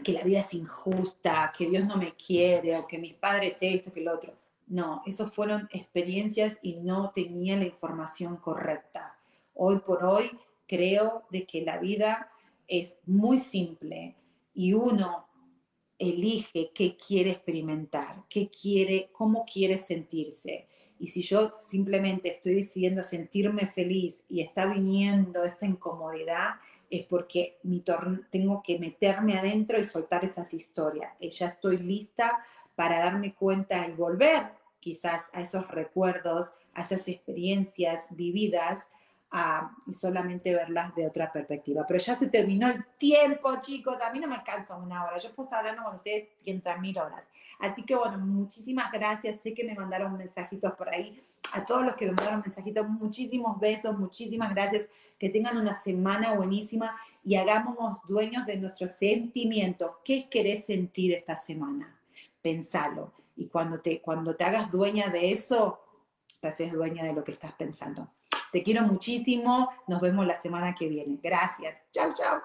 [0.03, 3.93] que la vida es injusta, que Dios no me quiere, o que mis padres esto,
[3.93, 4.35] que lo otro.
[4.67, 9.17] No, esas fueron experiencias y no tenía la información correcta.
[9.55, 10.31] Hoy por hoy
[10.67, 12.31] creo de que la vida
[12.67, 14.17] es muy simple
[14.55, 15.27] y uno
[15.99, 20.69] elige qué quiere experimentar, qué quiere, cómo quiere sentirse.
[20.99, 26.55] Y si yo simplemente estoy decidiendo sentirme feliz y está viniendo esta incomodidad,
[26.97, 27.83] es porque mi
[28.31, 31.13] tengo que meterme adentro y soltar esas historias.
[31.21, 32.39] Ya estoy lista
[32.75, 38.87] para darme cuenta y volver quizás a esos recuerdos, a esas experiencias vividas
[39.87, 41.85] y solamente verlas de otra perspectiva.
[41.87, 43.99] Pero ya se terminó el tiempo, chicos.
[44.01, 45.19] A mí no me alcanza una hora.
[45.19, 47.25] Yo puedo estar hablando con ustedes 100.000 horas.
[47.59, 49.41] Así que bueno, muchísimas gracias.
[49.41, 51.21] Sé que me mandaron mensajitos por ahí.
[51.53, 54.89] A todos los que me mandaron mensajitos, muchísimos besos, muchísimas gracias.
[55.19, 59.91] Que tengan una semana buenísima y hagámonos dueños de nuestros sentimientos.
[60.05, 61.99] ¿Qué querés sentir esta semana?
[62.41, 63.13] Pensalo.
[63.37, 65.81] Y cuando te, cuando te hagas dueña de eso,
[66.41, 68.09] te haces dueña de lo que estás pensando.
[68.55, 69.69] Te quiero muchísimo.
[69.89, 71.19] Nos vemos la semana que viene.
[71.21, 71.77] Gracias.
[71.91, 72.41] Chao, chao.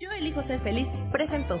[0.00, 0.88] Yo elijo ser feliz.
[1.12, 1.60] Presento.